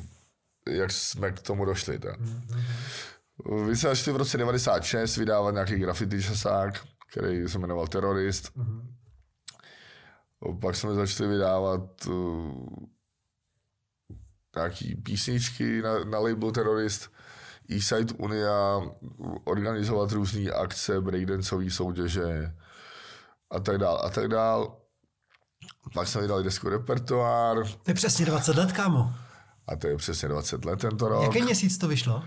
[0.69, 1.99] jak jsme k tomu došli.
[1.99, 2.21] Tak.
[2.21, 2.65] Mm-hmm.
[3.67, 8.57] Vy se začali v roce 96 vydávat nějaký graffiti časák, který se jmenoval Terorist.
[8.57, 8.93] Mm-hmm.
[10.61, 12.67] Pak jsme začali vydávat uh,
[14.57, 17.11] nějaký písničky na, na label Terorist.
[17.71, 18.81] Eastside Unia
[19.45, 22.55] organizovat různé akce, breakdanceové soutěže
[23.51, 24.77] a tak dál a tak dál.
[25.95, 27.67] Pak jsme vydali desku repertoár.
[27.67, 29.13] To je přesně 20 let, kámo.
[29.67, 31.23] A to je přesně 20 let tento rok.
[31.23, 32.23] Jaký měsíc to vyšlo?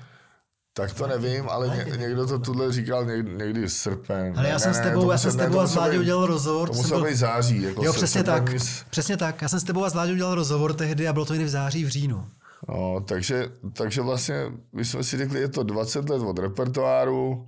[0.77, 4.33] Tak to nevím, ale ně, někdo to tuhle říkal někdy, někdy srpen.
[4.37, 6.69] Ale já jsem ne, s tebou, já jsem s tebou a s Láďou udělal rozhovor.
[6.69, 7.09] To musel byl...
[7.09, 7.61] být září.
[7.61, 8.83] Jako jo, přesně tak, mis...
[8.89, 9.41] přesně tak.
[9.41, 11.49] Já jsem s tebou a s Láďou udělal rozhovor tehdy a bylo to někdy v
[11.49, 12.25] září, v říjnu.
[12.69, 17.47] No, takže, takže vlastně my jsme si řekli, je to 20 let od repertoáru,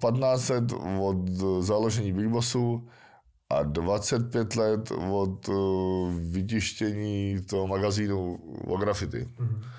[0.00, 0.64] 15 let
[1.00, 1.28] od
[1.60, 2.88] založení Big Bossu
[3.50, 5.50] a 25 let od
[6.30, 9.18] vytištění toho magazínu o graffiti.
[9.18, 9.77] Mm-hmm.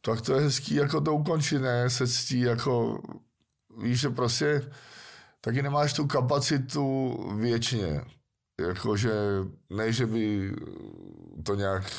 [0.00, 1.90] Tak to je hezký jako to ukončit, ne?
[1.90, 3.02] Se ctí jako,
[3.82, 4.70] víš, že prostě
[5.40, 8.04] taky nemáš tu kapacitu věčně.
[8.60, 9.12] Jakože,
[9.70, 10.54] ne, že by
[11.44, 11.92] to nějak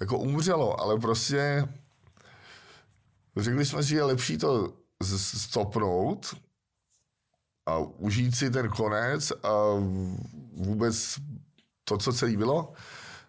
[0.00, 1.68] jako umřelo, ale prostě
[3.36, 4.72] řekli jsme si, že je lepší to
[5.36, 6.36] stopnout
[7.66, 9.52] a užít si ten konec a
[10.52, 11.18] vůbec
[11.84, 12.72] to, co celý bylo,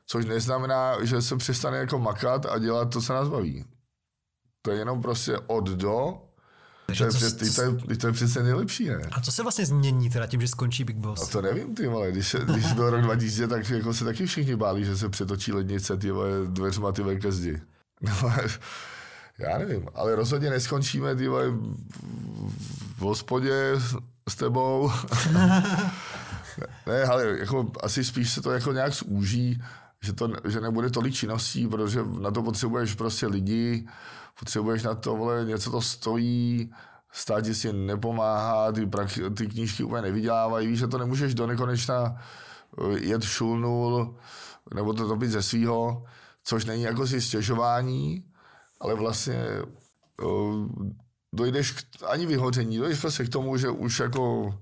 [0.05, 3.65] což neznamená, že se přestane jako makat a dělat to, co nás baví.
[4.61, 6.21] To je jenom prostě od do,
[6.85, 9.01] to je, co, přes, to, je, to je přesně nejlepší, ne?
[9.11, 11.23] A co se vlastně změní teda tím, že skončí Big Boss?
[11.23, 14.55] A to nevím, ty vole, když, když byl rok 2000, tak jako se taky všichni
[14.55, 17.61] báli, že se přetočí lednice ty vole, dveřma ty ke zdi.
[18.01, 18.11] No,
[19.37, 21.45] já nevím, ale rozhodně neskončíme ty vole,
[22.97, 23.73] v hospodě
[24.29, 24.91] s tebou.
[26.87, 29.63] ne, ale jako, asi spíš se to jako nějak zúží,
[30.03, 33.87] že, to, že nebude tolik činností, protože na to potřebuješ prostě lidi,
[34.39, 36.73] potřebuješ na to, vole, něco to stojí,
[37.11, 42.15] stát si nepomáhá, ty, prak- ty knížky úplně nevydělávají, víš, že to nemůžeš do nekonečna
[42.15, 44.17] eh, jet šulnul,
[44.73, 46.05] nebo to topit ze svýho,
[46.43, 48.23] což není jako si stěžování,
[48.79, 49.45] ale vlastně
[50.23, 50.67] uh,
[51.33, 54.53] dojdeš k, ani vyhoření, dojdeš prostě k tomu, že už jako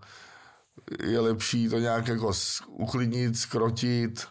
[1.03, 2.31] je lepší to nějak jako
[2.67, 4.27] uklidnit, skrotit,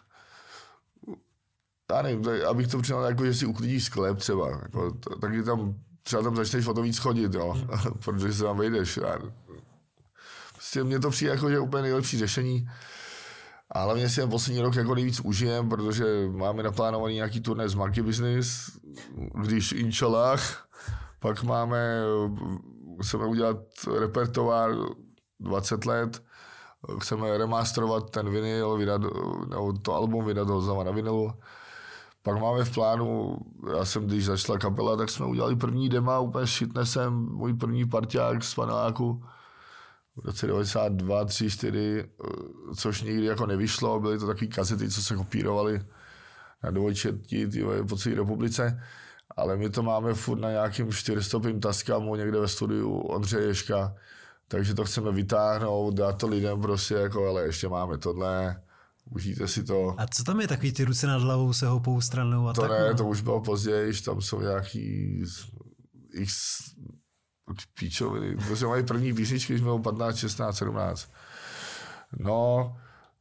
[1.91, 5.75] já nevím, tak, abych to přinal jako, že si uklidíš sklep třeba, jako, taky tam
[6.03, 7.93] třeba tam začneš o to víc chodit, jo, hmm.
[8.03, 8.97] protože se tam vejdeš.
[8.97, 9.17] Já,
[10.53, 12.69] prostě mně to přijde jako, že úplně nejlepší řešení.
[13.71, 17.75] A hlavně si ten poslední rok jako nejvíc užijem, protože máme naplánovaný nějaký turné z
[17.75, 18.71] Monkey Business,
[19.41, 20.67] když inšalách,
[21.19, 22.01] pak máme,
[23.01, 23.57] chceme udělat
[23.99, 24.71] repertoár
[25.39, 26.23] 20 let,
[26.99, 29.01] chceme remasterovat ten vinyl, vydat,
[29.49, 31.33] nebo to album vydat ho znova na vinylu.
[32.23, 33.37] Pak máme v plánu,
[33.77, 37.85] já jsem, když začala kapela, tak jsme udělali první dema úplně s Shitnessem, můj první
[37.85, 39.23] parťák z paneláku
[40.15, 42.09] v roce 92, 3, 4,
[42.75, 45.81] což nikdy jako nevyšlo, byly to takové kazety, co se kopírovaly
[46.63, 47.47] na dvojčetí
[47.89, 48.83] po celé republice,
[49.37, 53.95] ale my to máme furt na nějakým čtyřstopým taskamu někde ve studiu Ondřeje Ješka,
[54.47, 58.61] takže to chceme vytáhnout, dát to lidem prostě jako, ale ještě máme tohle,
[59.11, 59.95] užijte si to.
[59.97, 62.71] A co tam je takový ty ruce nad hlavou se houpou stranou a To tak,
[62.71, 62.97] ne, no?
[62.97, 65.23] to už bylo později, tam jsou nějaký
[66.13, 66.33] x
[67.79, 71.09] píčoviny, protože mají první písničky, když měl 15, 16, 17.
[72.19, 72.75] No,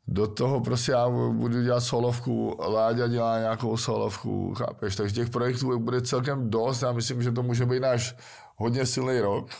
[0.08, 5.78] do toho prostě já budu dělat solovku, Láďa dělá nějakou solovku, chápeš, takže těch projektů
[5.78, 8.16] bude celkem dost, já myslím, že to může být náš
[8.56, 9.50] hodně silný rok.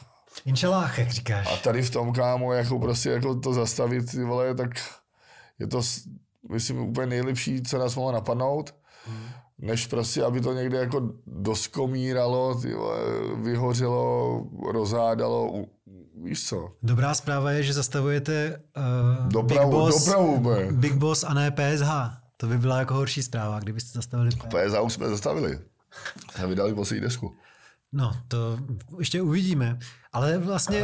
[0.44, 1.46] Inšalách, jak říkáš.
[1.52, 4.70] A tady v tom, kámo, jako prostě jako to zastavit, ty vole, tak
[5.60, 5.80] je to,
[6.52, 8.74] myslím, úplně nejlepší, co nás mohlo napadnout,
[9.06, 9.28] hmm.
[9.58, 12.62] než prostě, aby to někde jako doskomíralo,
[13.36, 15.64] vyhořelo, rozhádalo,
[16.22, 16.72] víš co.
[16.82, 21.90] Dobrá zpráva je, že zastavujete uh, dopravu, Big, Boss, dopravu, Big Boss a ne PSH.
[22.36, 24.46] To by byla jako horší zpráva, kdybyste zastavili PSH.
[24.46, 25.58] PSH už jsme zastavili.
[26.42, 27.34] A vydali poslední desku.
[27.92, 28.58] No, to
[28.98, 29.78] ještě uvidíme.
[30.12, 30.82] Ale vlastně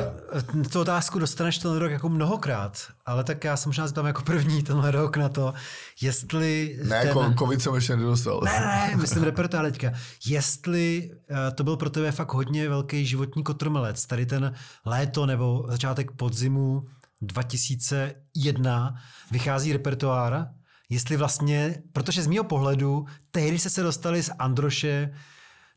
[0.72, 2.86] tu otázku dostaneš ten rok jako mnohokrát.
[3.06, 5.54] Ale tak já se možná zeptám jako první tenhle rok na to,
[6.00, 6.78] jestli...
[6.84, 7.12] Ne, ten...
[7.12, 8.40] Ko- covid jsem ještě nedostal.
[8.44, 9.92] Ne, ne, myslím repertoár teďka.
[10.26, 15.66] Jestli uh, to byl pro tebe fakt hodně velký životní kotrmelec, tady ten léto nebo
[15.68, 16.86] začátek podzimu
[17.22, 18.94] 2001
[19.30, 20.48] vychází repertoár,
[20.88, 25.10] jestli vlastně, protože z mého pohledu, tehdy se se dostali z Androše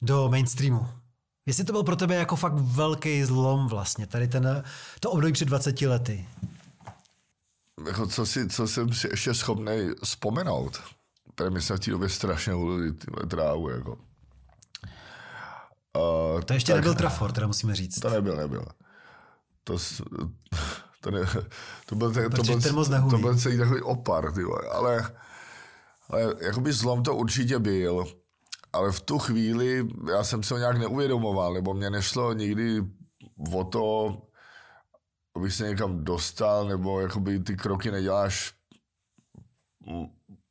[0.01, 0.87] do mainstreamu.
[1.49, 4.63] Jestli to byl pro tebe jako fakt velký zlom vlastně, tady ten,
[4.99, 6.29] to období před 20 lety.
[7.87, 10.81] Jako co, si, co jsem si ještě schopný vzpomenout,
[11.35, 12.93] tady my jsme v té době strašně hulili
[13.27, 13.91] trávu, jako.
[13.91, 13.97] Uh,
[16.41, 17.99] to ještě tak, nebyl Trafor, teda musíme říct.
[17.99, 18.65] To nebyl, nebyl.
[19.63, 19.77] To,
[21.01, 21.19] to, ne,
[21.85, 22.75] to byl, to, to byl, ten
[23.09, 24.61] to byl celý takový opar, ty vole.
[24.71, 25.11] ale,
[26.09, 28.05] ale jakoby zlom to určitě byl
[28.73, 32.81] ale v tu chvíli já jsem se ho nějak neuvědomoval, nebo mě nešlo nikdy
[33.53, 34.17] o to,
[35.35, 38.53] abych se někam dostal, nebo jakoby ty kroky neděláš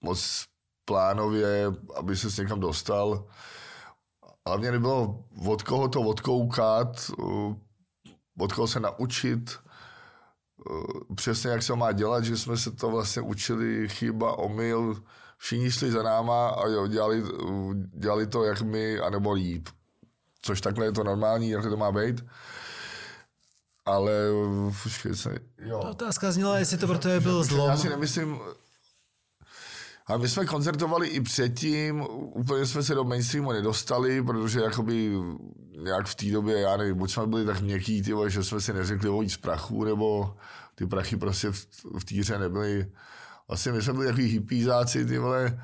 [0.00, 0.44] moc
[0.84, 3.28] plánově, aby se někam dostal.
[4.44, 7.10] Ale mě nebylo od koho to odkoukat,
[8.40, 9.58] od koho se naučit,
[11.14, 15.02] přesně jak se má dělat, že jsme se to vlastně učili chyba, omyl,
[15.38, 17.22] všichni šli za náma a jo, dělali,
[17.94, 19.68] dělali to jak my, anebo líp.
[20.42, 22.24] Což takhle je to normální, jak to má být.
[23.84, 24.12] Ale
[24.82, 25.80] počkej se, jo.
[25.82, 27.70] Ta otázka zněla, jestli to pro tebe byl zlom.
[27.70, 28.40] Já si nemyslím,
[30.08, 35.12] a my jsme koncertovali i předtím, úplně jsme se do mainstreamu nedostali, protože jakoby
[35.82, 38.72] nějak v té době, já nevím, buď jsme byli tak měkký, ty že jsme si
[38.72, 40.36] neřekli o víc prachu, nebo
[40.74, 41.66] ty prachy prostě v,
[41.98, 42.92] v týře nebyly
[43.48, 45.58] vlastně my jsme byli takový hippízáci, ty vole,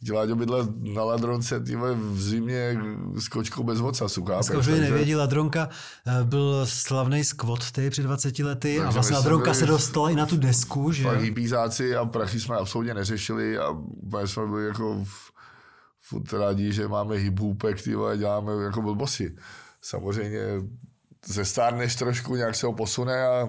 [0.00, 2.80] dělat bydle na ladronce, ty vole, v zimě
[3.16, 4.66] s kočkou bez ocasu, chápeš?
[4.66, 5.68] Kdo nevědí, ladronka
[6.06, 10.14] eh, byl slavný skvot ty před 20 lety Takže a vlastně ladronka se dostala i
[10.14, 11.04] na tu desku, že?
[11.04, 13.76] Fakt hippízáci a prachy jsme absolutně neřešili a
[14.24, 15.04] jsme byli jako
[16.00, 19.36] furt rádi, že máme hip-hoopek, ty vole, děláme jako blbosi.
[19.82, 20.40] Samozřejmě
[21.26, 23.48] ze stárneš trošku, nějak se ho posune a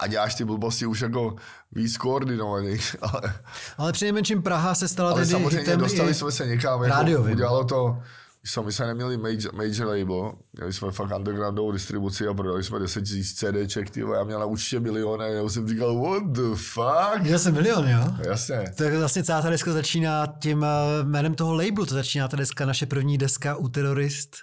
[0.00, 1.36] a děláš ty blbosti už jako
[1.72, 2.78] víc koordinovaný.
[3.02, 3.34] Ale,
[3.78, 7.64] ale přinejmenším Praha se stala ale tedy samozřejmě hitem dostali jsme se někam, jako udělalo
[7.64, 7.98] to,
[8.44, 12.78] jsme, my jsme neměli major, major label, měli jsme fakt undergroundovou distribuci a prodali jsme
[12.78, 17.22] 10 000 CDček, ty já měla určitě miliony, já jsem říkal, what the fuck?
[17.22, 18.14] Měl jsem milion, jo?
[18.28, 18.64] Jasně.
[18.76, 22.66] Tak vlastně celá ta deska začíná tím eh, jménem toho labelu, to začíná ta deska,
[22.66, 24.36] naše první deska u Terorist.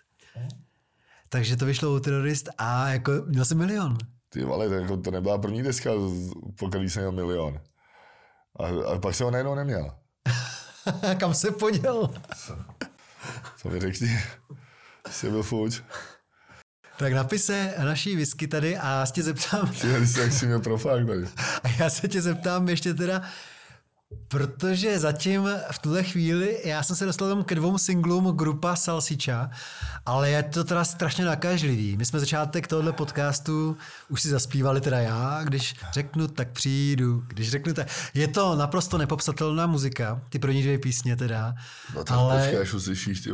[1.29, 3.97] Takže to vyšlo u Terorist a jako měl jsem milion.
[4.29, 5.91] Ty vole, to, jako, to nebyla první deska,
[6.59, 7.59] po který jsem měl milion.
[8.59, 9.95] A, a pak jsem ho najednou neměl.
[11.17, 12.09] Kam se poděl?
[13.57, 14.19] Co mi řekni?
[15.09, 15.81] Jsi byl fuč.
[16.97, 19.71] Tak napise naší whisky tady a já se tě zeptám...
[19.81, 19.87] Ty
[20.19, 21.27] jak jsi měl profák tady.
[21.63, 23.21] A já se tě zeptám ještě teda,
[24.27, 29.49] Protože zatím v tuhle chvíli, já jsem se dostal ke dvou singlům grupa Salsicha,
[30.05, 31.97] ale je to teda strašně nakažlivý.
[31.97, 33.77] My jsme začátek tohohle podcastu
[34.09, 37.87] už si zaspívali teda já, když řeknu, tak přijdu, když řeknu, tak...
[38.13, 41.55] Je to naprosto nepopsatelná muzika, ty první dvě písně teda.
[41.95, 43.29] No tak ale počkej, až uslyšíš ty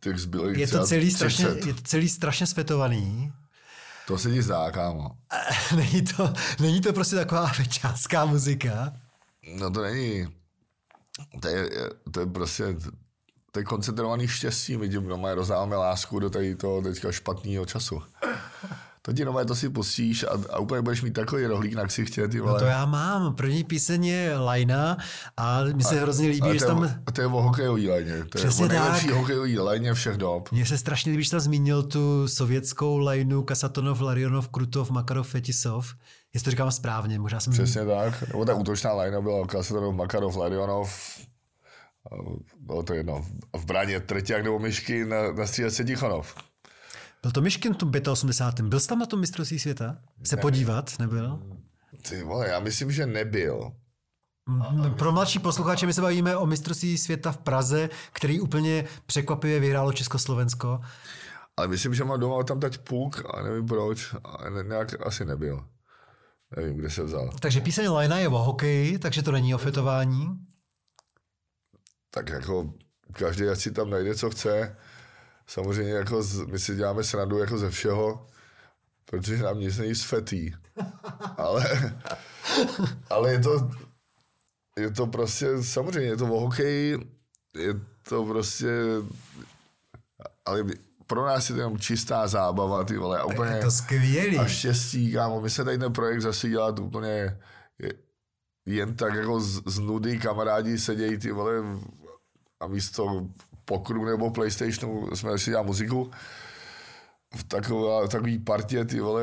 [0.00, 3.32] těch zbylých je to celý strašně, je to celý strašně světovaný.
[4.06, 5.10] To se ti zdá, kámo.
[5.76, 8.92] není, to, není to prostě taková večánská muzika.
[9.54, 10.28] No to není.
[11.40, 11.70] To je,
[12.12, 12.76] to je prostě
[13.52, 18.02] to je koncentrovaný štěstí, my tím doma rozdáváme lásku do tady toho teďka špatného času.
[19.02, 22.28] To ti nové to si pustíš a, a úplně budeš mít takový rohlík na ksichtě,
[22.28, 22.52] ty vole.
[22.52, 23.34] No to já mám.
[23.34, 24.96] První píseň je Lajna
[25.36, 27.02] a mi se a, hrozně líbí, že tam...
[27.06, 28.24] A to je o hokejový lajně.
[28.24, 29.16] To Přesně je o nejlepší tak.
[29.16, 30.52] hokejový lajně všech dob.
[30.52, 35.94] Mně se strašně líbí, že tam zmínil tu sovětskou lajnu Kasatonov, Larionov, Krutov, Makarov, Fetisov.
[36.34, 37.52] Jestli to říkám správně, možná jsem...
[37.52, 38.28] Přesně tak.
[38.28, 41.20] Nebo ta útočná lajna byla Kasatonov, Makarov, Larionov,
[42.60, 43.24] bylo to jedno,
[43.56, 46.34] v bráně Treťák nebo Myšky na, na střídačce Tichonov.
[47.22, 48.68] Byl to Myškin v tom 85.
[48.68, 49.96] Byl jsi tam na tom mistrovství světa?
[50.24, 50.42] Se ne.
[50.42, 50.98] podívat?
[50.98, 51.42] Nebyl?
[52.08, 53.72] Ty vole, já myslím, že nebyl.
[54.48, 54.94] Mhm.
[54.94, 59.92] Pro mladší posluchače my se bavíme o mistrovství světa v Praze, který úplně překvapivě vyhrálo
[59.92, 60.80] Československo.
[61.56, 64.14] Ale myslím, že má doma tam dať puk a nevím proč.
[64.24, 65.64] A nějak asi nebyl.
[66.56, 67.30] Nevím, kde se vzal.
[67.40, 70.28] Takže píseň Lina je o hokeji, takže to není o fetování.
[72.10, 72.72] Tak jako
[73.12, 74.76] každý ať si tam najde, co chce.
[75.46, 78.26] Samozřejmě jako z, my si děláme srandu jako ze všeho,
[79.04, 80.54] protože nám nic není fetí.
[81.36, 81.94] Ale,
[83.10, 83.70] ale je to,
[84.78, 86.98] je to prostě, samozřejmě je to o hokeji,
[87.56, 87.74] je
[88.08, 88.68] to prostě,
[90.44, 90.64] ale
[91.10, 94.38] pro nás je to jenom čistá zábava, ty vole, a úplně Je to skvělý.
[94.38, 97.08] a štěstí, kámo, my se tady ten projekt zase dělat úplně
[97.78, 97.92] je-
[98.66, 101.52] jen tak jako z, z nudy kamarádi sedějí ty vole
[102.60, 103.26] a místo
[103.64, 106.10] pokru nebo Playstationu jsme si dělali muziku
[107.36, 109.22] v takové, takový partě ty vole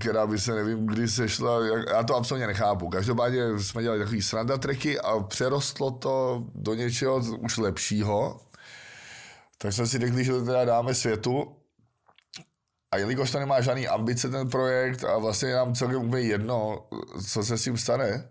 [0.00, 2.88] která by se nevím, kdy sešla, jak- já to absolutně nechápu.
[2.88, 8.40] Každopádně jsme dělali takový sranda tracky a přerostlo to do něčeho už lepšího.
[9.58, 11.56] Tak jsme si řekli, že to teda dáme světu.
[12.90, 16.86] A jelikož to nemá žádný ambice ten projekt a vlastně je nám celkem úplně jedno,
[17.28, 18.28] co se s tím stane,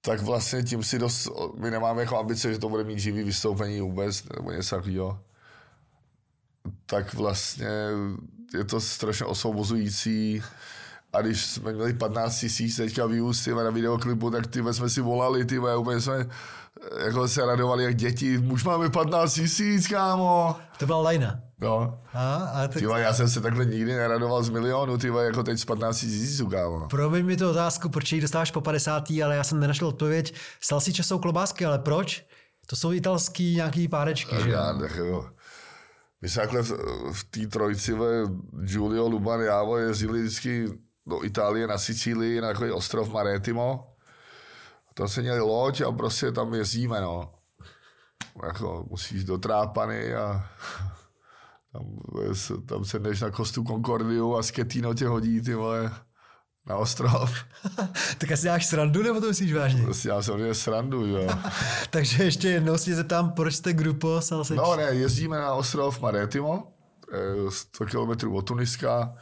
[0.00, 3.80] tak vlastně tím si dost, my nemáme jako ambice, že to bude mít živý vystoupení
[3.80, 5.22] vůbec, nebo něco takového.
[6.86, 7.68] Tak vlastně
[8.54, 10.42] je to strašně osvobozující.
[11.12, 15.44] A když jsme měli 15 tisíc teďka views na videoklipu, tak ty jsme si volali,
[15.44, 16.26] ty úplně jsme
[17.04, 18.38] jako se radovali jak děti.
[18.38, 20.56] Už máme 15 tisíc, kámo.
[20.78, 21.40] To byla lajna.
[21.60, 22.00] No.
[22.14, 25.58] A, a tak, Tyva, já jsem se takhle nikdy neradoval z milionu, tyva, jako teď
[25.58, 26.88] z 15 tisíců, kámo.
[26.88, 29.10] promiň mi tu otázku, proč ji dostáváš po 50.
[29.24, 30.34] ale já jsem nenašel odpověď.
[30.60, 32.26] Stal si časou klobásky, ale proč?
[32.66, 34.50] To jsou italský nějaký párečky, že?
[34.50, 35.30] Já, tak jo.
[36.22, 36.72] My jsme takhle v,
[37.12, 38.06] v té trojici, ve,
[38.64, 40.68] Giulio, Luban, já, vole, jezdili vždycky
[41.06, 43.86] do Itálie, na Sicílii, na takový ostrov Maretimo.
[44.94, 47.32] Tam se měli loď a prostě tam jezdíme, no.
[48.46, 50.46] Jako musíš do Trápany a
[51.72, 51.84] tam,
[52.32, 55.92] se- tam se jdeš na Kostu Concordiu a Sketino tě hodí, ty vole,
[56.66, 57.34] na ostrov.
[58.18, 59.82] tak asi děláš srandu, nebo to myslíš vážně?
[59.82, 61.28] Prostě já samozřejmě srandu, jo.
[61.90, 64.56] Takže ještě jednou si zeptám, proč jste grupo Salsič?
[64.56, 66.72] No ne, jezdíme na ostrov Maretimo,
[67.12, 69.14] eh, 100 km od Tuniska,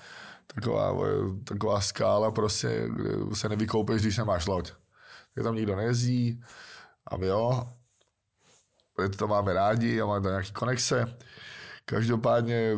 [0.54, 1.10] taková, vole,
[1.44, 4.72] taková skála prostě, kde se nevykoupeš, když nemáš loď.
[5.37, 6.43] Je tam nikdo nejezdí
[7.07, 7.68] a my jo,
[8.95, 11.16] protože to máme rádi a máme tam nějaký konexe.
[11.85, 12.76] Každopádně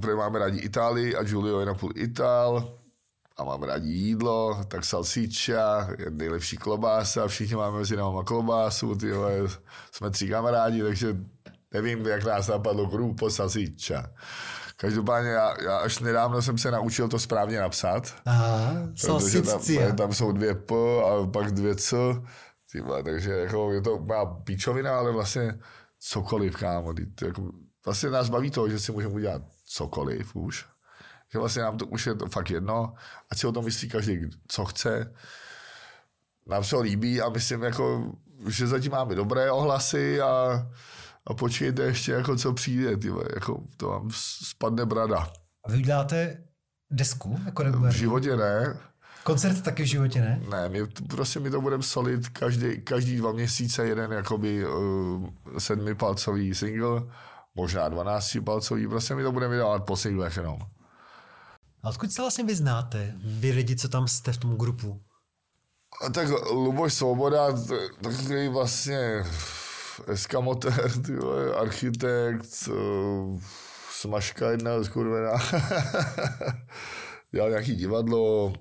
[0.00, 2.78] protože máme rádi Itálii a Giulio je napůl Ital
[3.36, 4.84] a máme rádi jídlo, tak
[5.98, 9.32] je nejlepší klobása, všichni máme mezi náma klobásu, ty vole,
[9.92, 11.16] jsme tři kamarádi, takže
[11.72, 14.06] nevím, jak nás napadlo grupo salsiccia.
[14.76, 18.14] Každopádně já, já, až nedávno jsem se naučil to správně napsat.
[18.24, 21.96] Aha, Protože tam, tam jsou dvě P a pak dvě C.
[22.72, 25.58] Ty vole, takže jako je to má píčovina, ale vlastně
[25.98, 26.94] cokoliv, kámo.
[27.22, 27.52] Jako,
[27.84, 30.66] vlastně nás baví to, že si můžeme udělat cokoliv už.
[31.32, 32.94] Že vlastně nám to už je to fakt jedno,
[33.30, 35.14] ať si o tom myslí každý, co chce.
[36.46, 38.12] Nám se to líbí a myslím, jako,
[38.48, 40.66] že zatím máme dobré ohlasy a,
[41.26, 42.96] a počkejte ještě, jako, co přijde.
[42.96, 44.08] Ty, vole, jako, to vám
[44.44, 45.32] spadne brada.
[45.64, 46.44] A vy uděláte
[46.90, 47.40] desku?
[47.44, 47.98] Jako V regulární?
[47.98, 48.78] životě ne,
[49.24, 50.42] Koncert taky v životě, ne?
[50.50, 56.54] Ne, my, prostě my to budeme solit každý, každý dva měsíce jeden jakoby uh, sedmipalcový
[56.54, 57.02] single,
[57.54, 60.58] možná dvanáctipalcový, prostě my to budeme vydávat po singlech jenom.
[61.82, 63.14] A odkud se vlastně vy znáte?
[63.24, 65.00] Vy lidi, co tam jste v tom grupu?
[66.06, 67.46] A tak Luboš Svoboda,
[68.02, 69.24] takový vlastně
[70.06, 72.46] eskamotér, ty vole, architekt,
[73.90, 75.32] smažka jedna skurvená.
[77.32, 78.52] Dělal nějaký divadlo,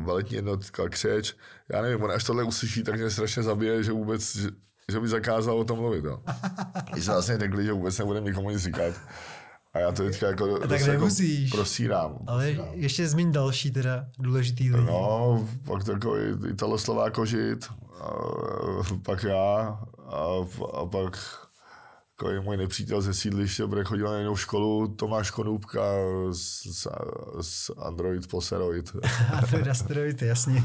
[0.00, 1.34] baletní jednotka, křeč.
[1.72, 4.48] Já nevím, on až tohle uslyší, tak mě strašně zabije, že vůbec, že,
[4.92, 6.04] že mi zakázal o tom mluvit.
[6.04, 6.22] No.
[6.92, 8.94] Když jsme vlastně řekli, že vůbec nebudeme nikomu nic říkat.
[9.74, 11.08] A já to teďka jako, tak dost jako
[11.50, 12.18] prosírám.
[12.26, 14.86] Ale ještě zmíň další teda důležitý lidi.
[14.86, 17.66] No, pak takový italoslová kožit,
[19.02, 19.78] pak já
[20.08, 20.46] a,
[20.80, 21.18] a pak
[22.18, 25.80] takový můj nepřítel ze sídliště, protože chodil na jinou školu, Tomáš Konůbka
[26.30, 26.86] z, z,
[27.40, 28.96] z Android Poseroid.
[29.32, 30.64] Android Asteroid, jasně.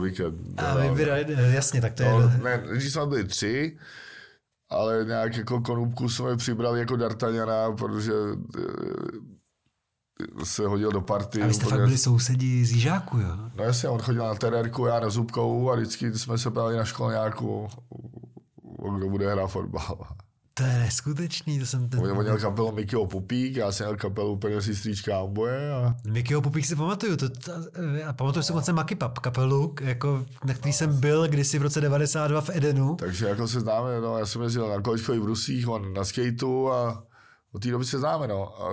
[0.00, 0.34] Wicked.
[0.56, 2.10] A vybírali, jasně, tak to je...
[2.10, 3.78] No, ne, když jsme byli tři,
[4.70, 8.12] ale nějak jako konůbku jsme přibrali jako D'Artagnana, protože
[8.58, 8.62] eh,
[10.44, 11.42] se hodil do party.
[11.42, 13.36] A vy jste úplně- fakt byli sousedi z Jižáku, jo?
[13.54, 16.84] No jasně, on chodil na terérku, já na Zubkovou a vždycky jsme se brali na
[16.84, 17.68] školňáku,
[18.90, 20.06] kdo bude hrát fotbal.
[20.54, 22.00] To je neskutečný, to jsem ten...
[22.00, 26.42] On měl kapelu Mikyho Pupík, já jsem měl kapelu úplně si stříčka Amboje a Mikyho
[26.42, 27.52] Pupík si pamatuju, to, to,
[28.06, 31.80] a pamatuju si moc Maky Pap kapelu, jako, na který jsem byl kdysi v roce
[31.80, 32.96] 92 v Edenu.
[32.96, 37.04] takže jako se známe, no, já jsem jezdil na kolečkových brusích, on na skateu a
[37.52, 38.62] od té doby se známe, no.
[38.62, 38.70] A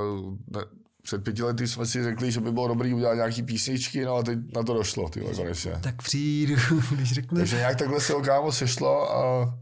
[0.58, 0.66] ne,
[1.02, 4.24] před pěti lety jsme si řekli, že by bylo dobrý udělat nějaký písničky, no a
[4.24, 5.80] teď na to došlo, ty konečně.
[5.82, 6.56] Tak přijdu,
[6.92, 7.40] když řekneš.
[7.40, 9.54] Takže nějak takhle se ho kámo sešlo a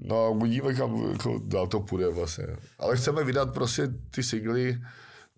[0.00, 2.46] no a uvidíme, kam jako, dál to půjde vlastně.
[2.78, 4.80] Ale chceme vydat prostě ty singly,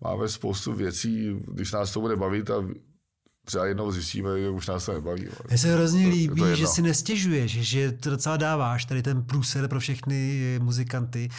[0.01, 2.63] máme spoustu věcí, když nás to bude bavit a
[3.45, 5.27] třeba jednou zjistíme, že už nás to nebaví.
[5.47, 9.03] Mně se hrozně To- to líbí, je že si nestěžuješ, že to docela dáváš, tady
[9.03, 11.29] ten průser pro všechny muzikanty.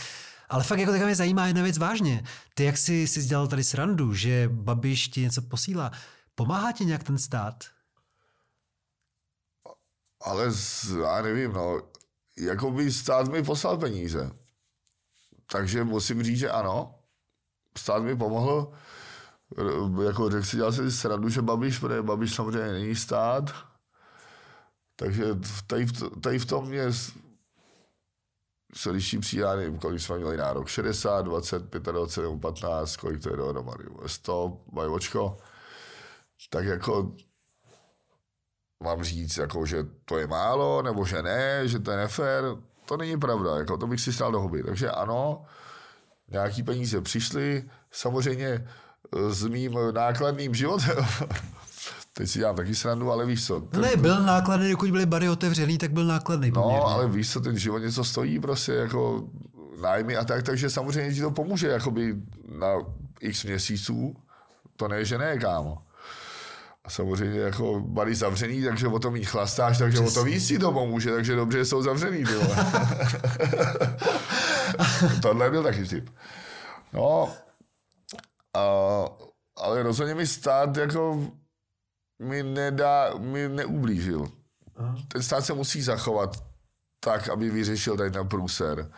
[0.48, 2.24] Ale fakt jako mě zajímá jedna věc vážně.
[2.54, 5.92] Ty jak jsi si dělal tady srandu, že Babiš ti něco posílá,
[6.34, 7.64] pomáhá ti nějak ten stát?
[10.20, 11.80] Ale z, já nevím, no,
[12.40, 14.30] jako by stát mi poslal peníze.
[15.50, 16.94] Takže musím říct, že ano.
[17.76, 18.72] Stát mi pomohl.
[20.06, 23.50] Jako řekl si, dělal si srandu, že Babiš, protože Babiš samozřejmě není stát.
[24.96, 25.24] Takže
[25.66, 26.92] tady, v- tady v tom mě
[28.74, 29.20] se liší
[29.56, 30.68] nevím, kolik jsme měli nárok.
[30.68, 33.84] 60, 20, 25 nebo 15, kolik to je dohromady.
[34.06, 35.38] 100, mají očko.
[36.50, 37.12] Tak jako
[38.84, 42.44] mám říct, jako, že to je málo, nebo že ne, že to je nefér,
[42.84, 44.62] to není pravda, jako, to bych si stál do huby.
[44.62, 45.42] Takže ano,
[46.30, 50.96] nějaký peníze přišly, samozřejmě eh, s mým nákladným životem,
[52.12, 55.28] teď si dělám taky srandu, ale víš co, ten, ne, byl nákladný, dokud byly bary
[55.28, 56.78] otevřený, tak byl nákladný poměrně.
[56.78, 59.24] no, ale víš co, ten život něco stojí, prostě jako
[59.80, 62.16] nájmy a tak, takže samozřejmě ti to pomůže, jakoby
[62.58, 62.74] na
[63.20, 64.16] x měsíců,
[64.76, 65.78] to ne, že ne, kámo.
[66.88, 70.58] A samozřejmě jako bary zavřený, takže o to mít chlastáš, takže o to víc si
[70.58, 72.56] to pomůže, takže dobře, že jsou zavřený, ty vole.
[75.22, 76.10] Tohle byl taky vtip.
[76.92, 77.32] No,
[78.56, 78.60] a,
[79.56, 81.30] ale rozhodně mi stát jako
[82.22, 84.26] mi nedá, mi neublížil.
[85.08, 86.44] Ten stát se musí zachovat
[87.00, 88.90] tak, aby vyřešil tady ten průser.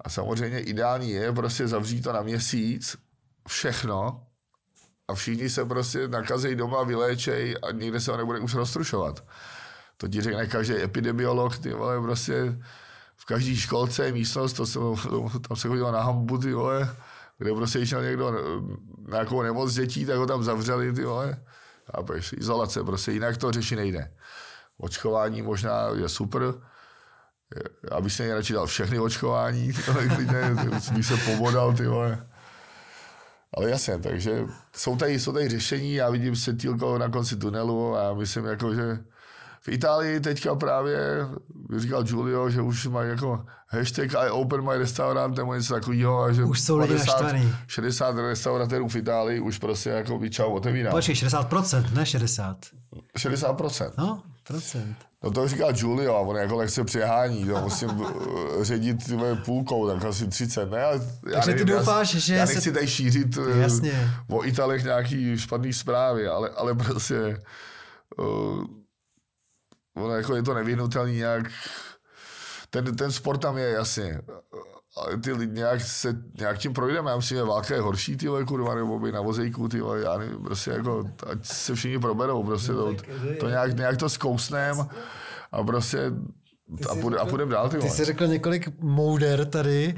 [0.00, 2.96] A samozřejmě ideální je prostě zavřít to na měsíc,
[3.48, 4.26] všechno,
[5.08, 9.24] a všichni se prostě nakazejí doma, vyléčej a nikde se ho nebude už roztrušovat.
[9.96, 12.58] To ti řekne každý epidemiolog, ty vole, prostě
[13.16, 14.78] v každé školce je místnost, to se,
[15.48, 16.96] tam se chodilo na hambu, ty vole,
[17.38, 18.32] kde prostě měl někdo
[19.08, 21.36] na nějakou nemoc dětí, tak ho tam zavřeli, ty vole.
[21.96, 24.12] Chápeš, izolace, prostě jinak to řešit nejde.
[24.78, 26.42] Očkování možná je super,
[27.90, 30.56] já bych si nejradši dal všechny očkování, vole, klidně,
[30.92, 32.27] bych se pobodal, ty vole.
[33.54, 34.44] Ale jasně, takže
[34.76, 38.74] jsou tady, jsou tady řešení, já vidím světýlko na konci tunelu a já myslím, jako,
[38.74, 38.98] že
[39.60, 40.98] v Itálii teďka právě,
[41.76, 46.22] říkal Giulio, že už mají jako hashtag I open my restaurant nebo něco takového.
[46.22, 47.52] A že Už jsou lidi naštvaný.
[47.66, 50.90] 60 restauratérů v Itálii už prostě jako by čau otevírá.
[50.90, 52.56] Počkej, 60%, ne 60.
[53.18, 53.90] 60%.
[53.98, 54.96] No, procent.
[55.22, 59.88] No to říká Giulio, a on jako lehce přehání, to musím eh, ředit tyhle půlkou,
[59.88, 60.78] tak asi 30, ne?
[60.78, 60.98] Já
[61.32, 64.10] Takže ty doufáš, já, že Já se- nechci tady šířit eh, Jasně.
[64.30, 67.42] o Italech nějaký špatný zprávy, ale, ale prostě
[68.18, 68.64] uh,
[69.96, 71.44] ono jako je to nevyhnutelný nějak,
[72.70, 74.20] ten, ten sport tam je jasně,
[75.24, 78.44] ty lidi nějak, se, nějak tím projdeme, já myslím, že válka je horší, ty vole,
[78.44, 82.42] kurva, nebo by na vozejku, ty vole, já nevím, prostě jako, ať se všichni proberou,
[82.42, 82.94] prostě to,
[83.40, 84.86] to nějak, nějak to zkousnem
[85.52, 86.10] a prostě
[86.90, 87.90] a, půjde, a půjdeme dál, ty Ty vole.
[87.96, 89.94] jsi řekl několik mouder tady.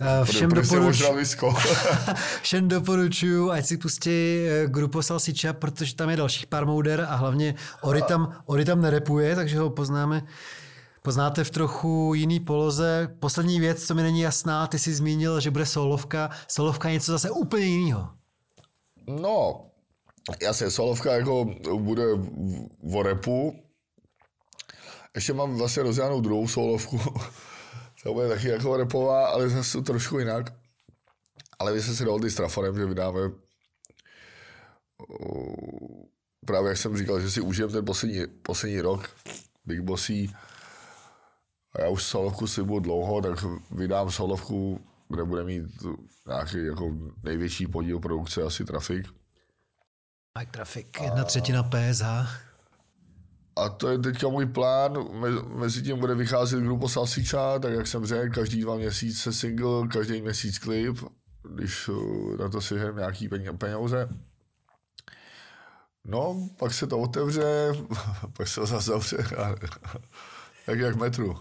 [0.00, 1.54] Eh, Všem, Půjde si doporuč, ožral visko.
[2.42, 7.14] všem doporučuju, ať si pustí eh, Grupo Salsicha, protože tam je dalších pár mouder a
[7.14, 10.22] hlavně Ori tam, Ori tam nerepuje, takže ho poznáme.
[11.02, 13.16] Poznáte v trochu jiný poloze.
[13.18, 16.30] Poslední věc, co mi není jasná, ty jsi zmínil, že bude solovka.
[16.48, 18.10] Solovka je něco zase úplně jiného.
[19.06, 19.66] No,
[20.42, 21.44] jasně, solovka jako
[21.76, 22.04] bude
[22.82, 23.62] v- repu.
[25.14, 27.00] Ještě mám vlastně rozdělanou druhou solovku.
[28.02, 30.52] to bude taky jako repová, ale zase trošku jinak.
[31.58, 33.20] Ale my jsme si dohodli s Traforem, že vydáme
[36.46, 39.10] právě jak jsem říkal, že si užijem ten poslední, poslední rok
[39.64, 40.34] Big Bossí.
[41.74, 45.62] A já už solovku slibuju dlouho, tak vydám solovku, kde bude mít
[46.26, 46.90] nějaký jako
[47.22, 49.06] největší podíl produkce, asi Trafik.
[50.38, 52.04] Mike Traffic, jedna třetina PSH.
[53.56, 54.92] A to je teďka můj plán.
[54.92, 59.88] Me- Mezi tím bude vycházet grupo Salsicha, tak jak jsem řekl, každý dva měsíce single,
[59.88, 60.98] každý měsíc klip,
[61.54, 64.08] když uh, na to si nějaký peně- peníze.
[66.04, 67.72] No, pak se to otevře,
[68.36, 69.16] pak se to zase zavře.
[70.66, 71.38] Tak jak metru.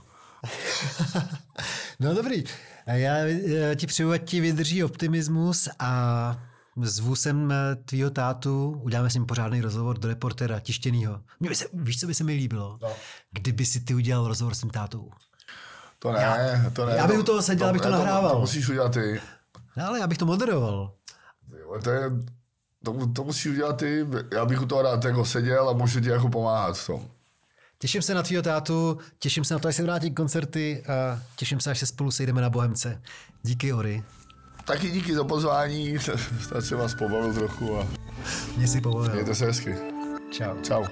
[2.00, 2.44] No dobrý.
[2.88, 6.38] Já eh, ti přeju, ať ti vydrží optimismus a
[6.82, 11.22] zvu sem eh, tvýho tátu, uděláme s ním pořádný rozhovor do reportéra, tištěnýho.
[11.40, 12.78] Mě by se, víš, co by se mi líbilo?
[12.82, 12.90] No.
[13.32, 15.12] Kdyby si ty udělal rozhovor s tím tátou.
[16.00, 16.96] To ne, to ne.
[16.96, 18.32] já bych u toho seděl, abych to ne, nahrával.
[18.32, 19.22] To, musíš udělat ty.
[19.78, 20.94] No, ale já bych to moderoval.
[21.60, 22.10] Jo, To, je,
[22.84, 24.08] to, to musíš udělat ty.
[24.34, 27.10] Já bych u toho rád jako seděl a můžu ti jako pomáhat v tom.
[27.82, 31.60] Těším se na tvýho tátu, těším se na to, až se vrátí koncerty a těším
[31.60, 33.02] se, až se spolu sejdeme na Bohemce.
[33.44, 34.04] Díky, Ory.
[34.66, 36.00] Taky díky za pozvání,
[36.42, 37.88] snad se vás pobavil trochu a
[38.58, 39.12] Mě si povolil.
[39.14, 39.76] mějte se hezky.
[40.32, 40.62] Čau.
[40.62, 40.84] Čau.